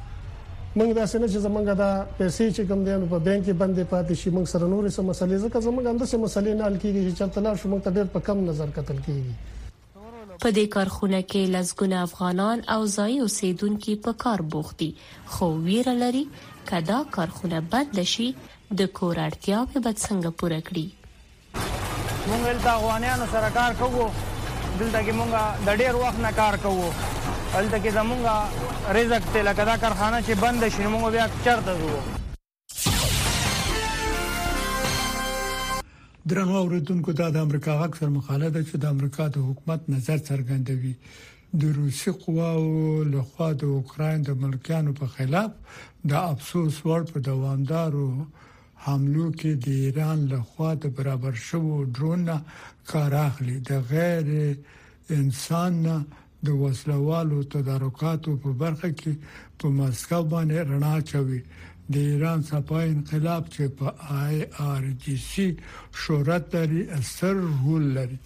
موږ 0.79 0.91
دا 0.97 1.05
څنګه 1.11 1.27
چې 1.33 1.39
زمونږ 1.45 1.65
دا 1.81 1.91
پیسې 2.19 2.45
چې 2.55 2.61
کم 2.69 2.79
دي 2.87 2.95
نو 3.01 3.09
په 3.13 3.19
بینک 3.27 3.41
کې 3.47 3.59
بندې 3.61 3.83
پاتې 3.91 4.13
شي 4.21 4.29
موږ 4.37 4.45
سره 4.53 4.65
نورې 4.73 4.97
سم 4.97 5.05
مسلې 5.09 5.37
ځکه 5.45 5.65
زمونږ 5.67 5.85
هم 5.89 5.97
د 6.03 6.05
سم 6.13 6.21
مسلې 6.27 6.59
نه 6.59 6.63
حل 6.67 6.77
کیږي 6.83 7.01
چې 7.05 7.11
چرته 7.19 7.45
لا 7.47 7.53
شو 7.61 7.69
موږ 7.73 7.81
ته 7.85 7.89
ډېر 7.97 8.07
په 8.17 8.27
کم 8.27 8.43
نظر 8.49 8.73
کتل 8.79 8.99
کیږي 9.07 10.41
په 10.45 10.49
دې 10.57 10.65
کارخونه 10.75 11.19
کې 11.29 11.51
لزګونه 11.55 11.97
افغانان 12.07 12.65
او 12.75 12.79
ځای 12.97 13.19
اوسیدونکو 13.25 13.93
په 14.07 14.19
کار 14.25 14.41
بوختي 14.55 14.89
خو 15.35 15.51
ویره 15.69 15.93
لري 16.03 16.23
کدا 16.71 16.97
کارخونه 17.17 17.61
بند 17.75 18.01
شي 18.15 18.27
د 18.79 18.81
کور 18.97 19.17
اړتیاوې 19.23 19.77
به 19.85 19.91
څنګه 20.03 20.29
پوره 20.41 20.59
کړي 20.67 20.87
موږ 22.29 22.41
دلته 22.51 22.69
افغانانو 22.77 23.25
سره 23.33 23.49
کار 23.57 23.71
کوو 23.81 24.03
دلته 24.77 24.99
کې 25.07 25.13
موږ 25.17 25.29
د 25.65 25.67
ډېر 25.81 25.93
وخت 26.03 26.19
نه 26.25 26.31
کار 26.37 26.55
کوو 26.63 26.87
دلته 27.55 27.77
کې 27.83 27.89
زموږ 27.99 28.21
رزق 28.97 29.23
ته 29.35 29.41
لکه 29.49 29.61
دا 29.71 29.75
کارخانه 29.83 30.17
چې 30.27 30.33
بند 30.45 30.61
شي 30.77 30.85
موږ 30.85 31.09
بیا 31.17 31.25
چرته 31.47 31.71
ځو 31.81 31.91
درنو 36.33 36.55
اوریدونکو 36.63 37.11
دا 37.21 37.27
د 37.35 37.37
امریکا 37.49 37.71
غږ 37.81 37.93
سره 38.01 38.09
مخاله 38.17 38.47
ده 38.49 38.61
چې 38.63 38.75
د 38.85 38.87
امریکا 38.97 39.23
د 39.35 39.37
حکومت 39.49 39.81
نظر 39.97 40.17
څرګندوي 40.31 40.93
د 41.61 41.63
روسي 41.81 42.11
قواو 42.23 42.69
له 43.03 43.23
خوا 43.33 43.49
د 43.63 43.65
اوکرين 43.79 44.17
د 44.29 44.31
ملکیانو 44.45 44.91
په 45.01 45.07
خلاف 45.17 45.51
د 46.13 46.15
افسوس 46.33 46.75
ور 46.91 47.01
په 47.11 47.17
دوامدارو 47.29 48.07
حملو 48.85 49.27
کې 49.39 49.51
د 49.65 49.67
ایران 49.83 50.19
له 50.31 50.39
خوا 50.49 50.71
د 50.83 50.85
برابر 50.97 51.33
شوو 51.47 51.73
ډرون 51.95 52.23
کار 52.91 53.11
اخلي 53.29 53.57
د 53.69 53.71
غیر 53.91 54.27
انسان 55.19 55.75
د 56.45 56.49
وسلوالو 56.63 57.37
تدارکاتو 57.55 58.31
په 58.43 58.49
برخه 58.61 58.89
کې 58.99 59.13
په 59.59 59.65
مسکو 59.79 60.21
باندې 60.33 60.57
رڼا 60.71 60.95
چوي 61.11 61.39
د 61.93 61.95
ایران 62.11 62.39
صفای 62.51 62.85
انقلاب 62.95 63.43
چې 63.53 63.63
په 63.79 63.87
آی 64.23 64.35
آر 64.71 64.81
جی 65.03 65.15
سی 65.29 65.47
شهرت 66.01 66.43
لري 66.55 66.81
اثر 66.99 67.33
رول 67.63 67.83
لري 67.97 68.17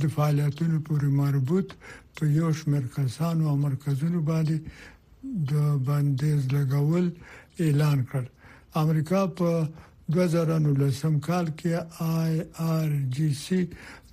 د 0.00 0.04
فعالیتونو 0.16 0.76
پورې 0.88 1.08
مربوط 1.22 1.68
په 2.18 2.24
یو 2.38 2.50
شمېر 2.60 2.84
کسانو 2.98 3.48
او 3.50 3.56
مرکزونو 3.66 4.20
باندې 4.30 4.58
د 5.48 5.50
بندیز 5.88 6.40
لګول 6.56 7.06
اعلان 7.64 8.04
کړ 8.12 8.22
امریکا 8.82 9.22
په 9.38 9.50
2019 10.16 11.16
کال 11.28 11.46
کې 11.62 12.02
آی 12.20 12.34
آر 12.74 12.92
جی 13.16 13.30
سی 13.38 13.58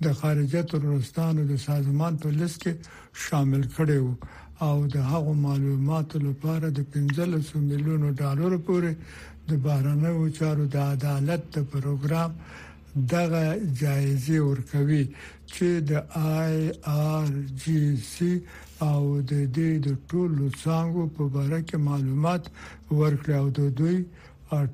د 0.04 0.16
خارجه 0.22 0.62
ترستانو 0.72 1.44
د 1.52 1.56
سازمان 1.66 2.16
په 2.24 2.28
لیست 2.40 2.60
کې 2.64 3.22
شامل 3.26 3.62
کړي 3.76 4.00
وو 4.06 4.42
او 4.66 4.76
د 4.96 5.06
هغو 5.12 5.34
معلوماتو 5.44 6.18
لپاره 6.24 6.70
د 6.80 6.88
15 6.96 7.64
میلیونو 7.68 8.12
ډالر 8.22 8.56
پورې 8.66 9.22
د 9.48 9.50
بهرنیو 9.64 10.24
چارو 10.38 10.64
د 10.74 10.76
عدالت 10.94 11.42
د 11.54 11.56
پروګرام 11.72 12.30
دغه 13.14 13.44
جایزه 13.80 14.38
ورکوي 14.50 15.04
چې 15.52 15.68
د 15.90 15.92
آی 16.40 16.56
آر 17.12 17.28
جی 17.62 17.80
سی 18.12 18.32
او 18.90 19.02
د 19.32 19.34
دې 19.56 19.70
د 19.86 19.88
ټولو 20.10 20.44
څنګه 20.62 21.02
په 21.14 21.22
اړه 21.44 21.58
کې 21.68 21.76
معلومات 21.90 22.42
ورکړي 23.00 23.34
او 23.42 23.46
د 23.58 23.62
دوی 23.80 23.98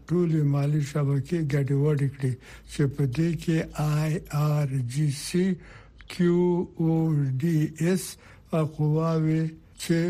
ټول 0.09 0.30
مالی 0.54 0.83
شبکې 0.90 1.38
ګډوډ 1.52 1.98
کړي 2.14 2.33
چې 2.72 2.83
په 2.94 3.02
دې 3.16 3.30
کې 3.42 3.59
آی 3.98 4.12
آر 4.50 4.68
جی 4.92 5.09
سی 5.26 5.46
کیو 6.12 6.44
او 6.83 6.92
ډی 7.40 7.59
اس 7.90 8.04
اقواوي 8.62 9.42
چې 9.83 10.00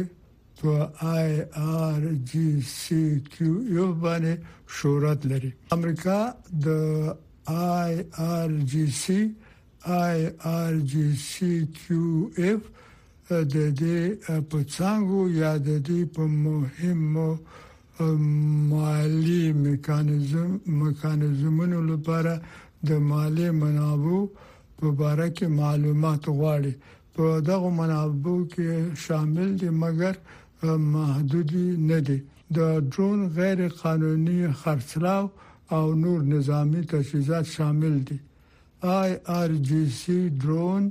په 0.60 0.72
آی 1.16 1.32
آر 1.80 2.02
جی 2.30 2.48
سی 2.78 3.02
کیو 3.32 3.52
یو 3.76 3.84
باندې 4.02 4.32
شهرت 4.78 5.20
لري 5.30 5.50
امریکا 5.76 6.16
د 6.64 6.66
آی 7.80 7.92
آر 8.32 8.50
جی 8.72 8.82
سی 9.00 9.20
آی 10.04 10.20
آر 10.56 10.74
جی 10.92 11.04
سی 11.28 11.50
کیو 11.76 12.08
اف 12.48 12.62
د 13.54 13.56
دې 13.80 14.02
په 14.48 14.58
څنګه 14.74 15.18
یا 15.42 15.52
د 15.68 15.80
دې 15.86 16.00
په 16.14 16.22
مهمو 16.44 17.30
مالی 18.72 19.44
میکانیزم 19.64 20.50
میکانیزمونو 20.82 21.80
لپاره 21.92 22.34
د 22.90 23.06
مالی 23.14 23.48
منابع 23.62 24.18
په 24.76 24.84
اړه 25.10 25.26
کې 25.36 25.46
معلومات 25.62 26.22
غواړي 26.38 26.72
په 27.14 27.24
دغه 27.48 27.68
منابع 27.78 28.36
کې 28.52 28.70
شامل 29.06 29.50
دي 29.62 29.70
مګر 29.84 30.14
محدودي 30.64 31.68
نه 31.88 31.98
دي 32.06 32.18
د 32.56 32.58
ډرون 32.92 33.18
غیر 33.36 33.60
قانوني 33.82 34.40
خرڅلاو 34.60 35.24
او 35.76 35.84
نور 36.02 36.20
نظامی 36.32 36.82
تجهیزات 36.92 37.46
شامل 37.56 37.98
دي 38.08 38.16
آی 38.96 39.10
آر 39.40 39.50
جی 39.68 39.84
سی 40.00 40.18
ډرون 40.42 40.90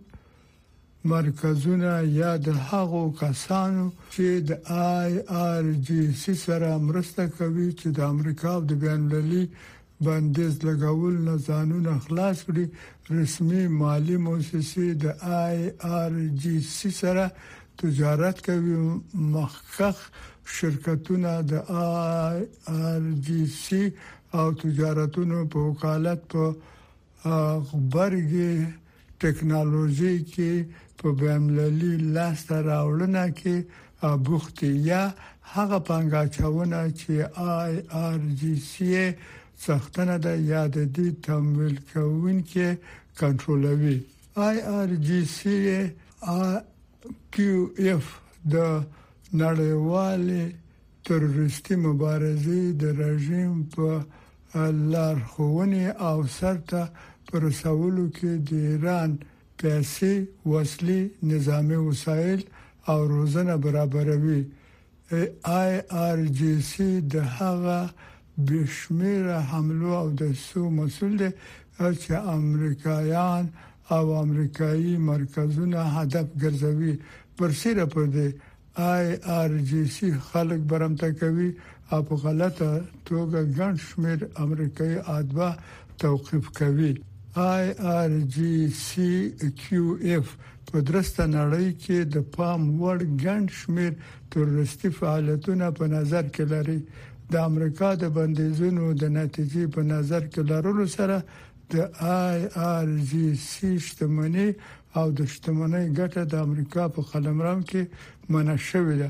مرکزونه 1.13 1.91
یا 2.21 2.31
د 2.45 2.55
هغو 2.69 3.01
کسانو 3.21 3.83
چې 4.13 4.27
د 4.49 4.51
آی 4.97 5.11
آر 5.47 5.63
جی 5.89 6.01
سی 6.23 6.33
سره 6.45 6.69
مرسته 6.87 7.23
کوي 7.37 7.69
چې 7.79 7.87
د 7.99 8.07
امریکا 8.13 8.49
او 8.55 8.61
د 8.71 8.81
بینللي 8.85 9.43
بندیز 10.07 10.53
لګول 10.67 11.15
نه 11.29 11.35
قانون 11.47 11.99
خلاص 12.07 12.37
کړي 12.49 12.65
رسمي 13.19 13.63
مالی 13.81 14.17
مؤسسې 14.25 14.85
د 15.03 15.05
آی 15.45 15.57
آر 16.01 16.13
جی 16.43 16.55
سی 16.77 16.89
سره 17.01 17.25
تجارت 17.81 18.37
کوي 18.45 18.77
مخکخ 19.35 19.97
شرکتونه 20.59 21.33
د 21.51 21.75
ار 21.81 23.05
جی 23.27 23.41
سی 23.61 23.81
او 24.39 24.45
تجارتونو 24.63 25.39
په 25.55 25.67
وکالت 25.67 26.21
په 26.31 26.43
خبرګي 27.69 28.55
ټکنالوژي 29.25 30.15
کې 30.31 30.53
په 31.01 31.07
بمللي 31.21 31.91
لاسته 32.17 32.55
راوړنه 32.69 33.25
کې 33.41 33.55
بوختي 34.29 34.71
یا 34.89 35.01
هغه 35.53 35.79
پنګا 35.91 36.23
چونه 36.35 36.81
چې 36.99 37.13
آی 37.57 37.73
آر 38.09 38.19
جی 38.41 38.53
سی 38.65 39.05
سختنه 39.67 40.15
د 40.25 40.43
یاد 40.53 40.75
دي 40.99 41.07
تمویل 41.29 41.77
کوونکې 41.91 42.67
کنټرولوي 43.19 43.97
آی 44.47 44.55
آر 44.77 44.89
جی 45.09 45.21
سی 45.35 45.55
کیو 47.33 47.59
اف 47.93 48.05
د 48.53 48.55
نړیوالې 49.43 50.43
تروریستي 51.07 51.75
مبارزې 51.87 52.61
د 52.81 52.83
رژیم 53.03 53.53
په 53.75 53.87
لار 54.93 55.17
خوونې 55.31 55.87
او 56.07 56.17
سرته 56.37 56.81
پرسولو 57.29 58.05
کې 58.17 58.31
د 58.47 58.49
ایران 58.69 59.09
پیسې 59.61 60.13
وسلې 60.51 61.01
نظامی 61.31 61.79
وسایل 61.89 62.41
او 62.91 62.99
روزنه 63.13 63.53
برابروي 63.65 64.41
آی 65.59 65.73
آر 66.05 66.19
جی 66.37 66.53
سی 66.71 66.89
د 67.13 67.15
هغه 67.37 67.79
بشمیره 68.47 69.37
حملو 69.51 69.91
او 70.01 70.07
د 70.21 70.23
سو 70.45 70.61
مسول 70.79 71.13
دي 71.21 71.29
چې 72.01 72.15
امریکایان 72.37 73.43
او 73.95 74.05
امریکایي 74.25 74.93
مرکزونه 75.11 75.79
هدف 75.97 76.27
ګرځوي 76.43 76.93
پر 77.37 77.49
سره 77.61 77.85
پر 77.95 78.05
دې 78.15 78.27
آی 78.93 79.05
آر 79.39 79.51
جی 79.69 79.81
سی 79.95 80.07
خلک 80.31 80.59
برمته 80.73 81.09
کوي 81.21 81.49
او 81.91 81.99
په 82.09 82.15
غلطه 82.25 82.69
توګه 83.09 83.39
ګڼ 83.57 83.73
شمیر 83.87 84.19
امریکایي 84.45 84.97
ادبه 85.17 85.49
توقيف 86.03 86.45
کوي 86.61 86.91
آی 87.53 87.65
آر 87.97 88.11
جی 88.37 88.53
سی 88.85 89.11
کیو 89.61 89.85
اف 90.13 90.27
په 90.71 90.77
درسته 90.89 91.23
نړۍ 91.37 91.67
کې 91.81 91.97
د 92.15 92.29
پام 92.37 92.61
وړ 92.81 92.99
ګڼ 93.23 93.43
شمیر 93.61 93.91
تروریستي 94.33 94.89
فعالیتونه 95.01 95.65
په 95.79 95.83
نظر 95.97 96.23
کې 96.35 96.45
لري 96.55 96.79
د 97.33 97.45
امریکا 97.49 97.87
د 98.01 98.15
بندیزونو 98.19 98.93
د 99.03 99.13
نتیجې 99.17 99.63
په 99.77 99.81
نظر 99.93 100.21
کې 100.31 100.41
لرلو 100.53 100.85
سره 100.97 101.17
د 101.73 101.75
آی 102.23 102.39
آر 102.71 102.87
جی 103.09 103.25
سی 103.49 103.69
شتمنۍ 103.85 104.49
او 104.97 105.05
د 105.17 105.19
شتمنۍ 105.33 105.85
ګټه 105.99 106.23
د 106.31 106.33
امریکا 106.45 106.83
په 106.93 107.01
قلمرو 107.11 107.57
کې 107.69 107.81
منشوي 108.33 108.95
ده 109.01 109.09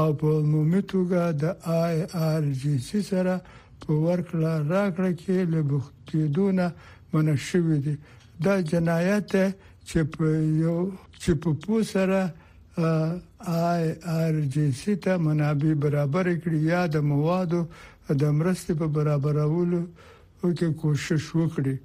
او 0.00 0.08
په 0.20 0.26
عمومي 0.40 0.82
توګه 0.92 1.20
د 1.42 1.44
آی 1.82 1.96
آر 2.28 2.42
جی 2.62 2.74
سی 2.88 3.00
سره 3.10 3.34
په 3.82 3.92
ورکړه 4.06 4.52
راکړه 4.74 5.10
کې 5.20 5.36
له 5.52 5.60
بوختیدونه 5.70 6.66
منشوي 7.12 7.76
دي 7.84 7.94
دا 8.44 8.54
جنایت 8.70 9.30
چې 9.88 10.00
په 10.14 10.24
یو 10.64 10.78
چې 11.22 11.30
په 11.42 11.50
پو 11.62 11.74
سره 11.92 12.20
آی 13.70 13.82
آر 14.20 14.34
جی 14.54 14.66
سی 14.80 14.94
ته 15.04 15.12
منابع 15.26 15.74
برابر 15.84 16.26
کړی 16.42 16.58
یا 16.72 16.82
د 16.94 16.96
موادو 17.12 17.60
د 18.22 18.24
مرستې 18.38 18.72
په 18.80 18.86
برابرولو 18.96 19.80
او 20.40 20.46
کې 20.58 20.68
کوشش 20.82 21.24
وکړي 21.42 21.76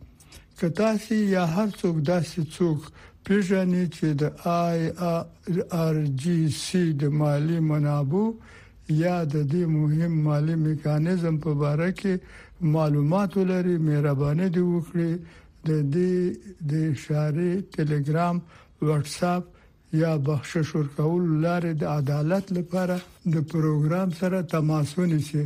کتا 0.60 0.90
سي 1.08 1.16
یا 1.36 1.44
هر 1.56 1.70
څوک 1.82 1.96
داسې 2.12 2.42
څوک 2.58 2.80
پیژنې 3.26 3.84
چې 3.96 4.08
د 4.22 4.24
آی 4.64 4.80
آر 5.84 5.96
جی 6.22 6.38
سی 6.64 6.84
د 7.02 7.14
مالی 7.22 7.60
منابع 7.70 8.26
یا 9.04 9.16
د 9.34 9.36
دې 9.52 9.64
مهم 9.78 10.14
مالی 10.28 10.56
میکانیزم 10.68 11.36
په 11.46 11.50
اړه 11.72 11.90
کې 12.00 12.14
معلومات 12.76 13.32
لري 13.52 13.76
مهرباني 13.88 14.48
دی 14.56 14.64
وکړي 14.74 15.12
د 15.68 15.70
دې 15.94 16.16
د 16.70 16.72
اشاره 16.92 17.52
ټلګرام 17.76 18.36
واتس 18.88 19.18
اپ 19.34 19.44
یا 20.04 20.12
بخشش 20.30 20.68
ورکول 20.76 21.24
لارې 21.46 21.72
د 21.82 21.84
عدالت 22.00 22.46
لپاره 22.58 22.96
د 23.36 23.36
پروګرام 23.52 24.10
سره 24.22 24.38
تماس 24.56 24.90
ونیسي 24.98 25.44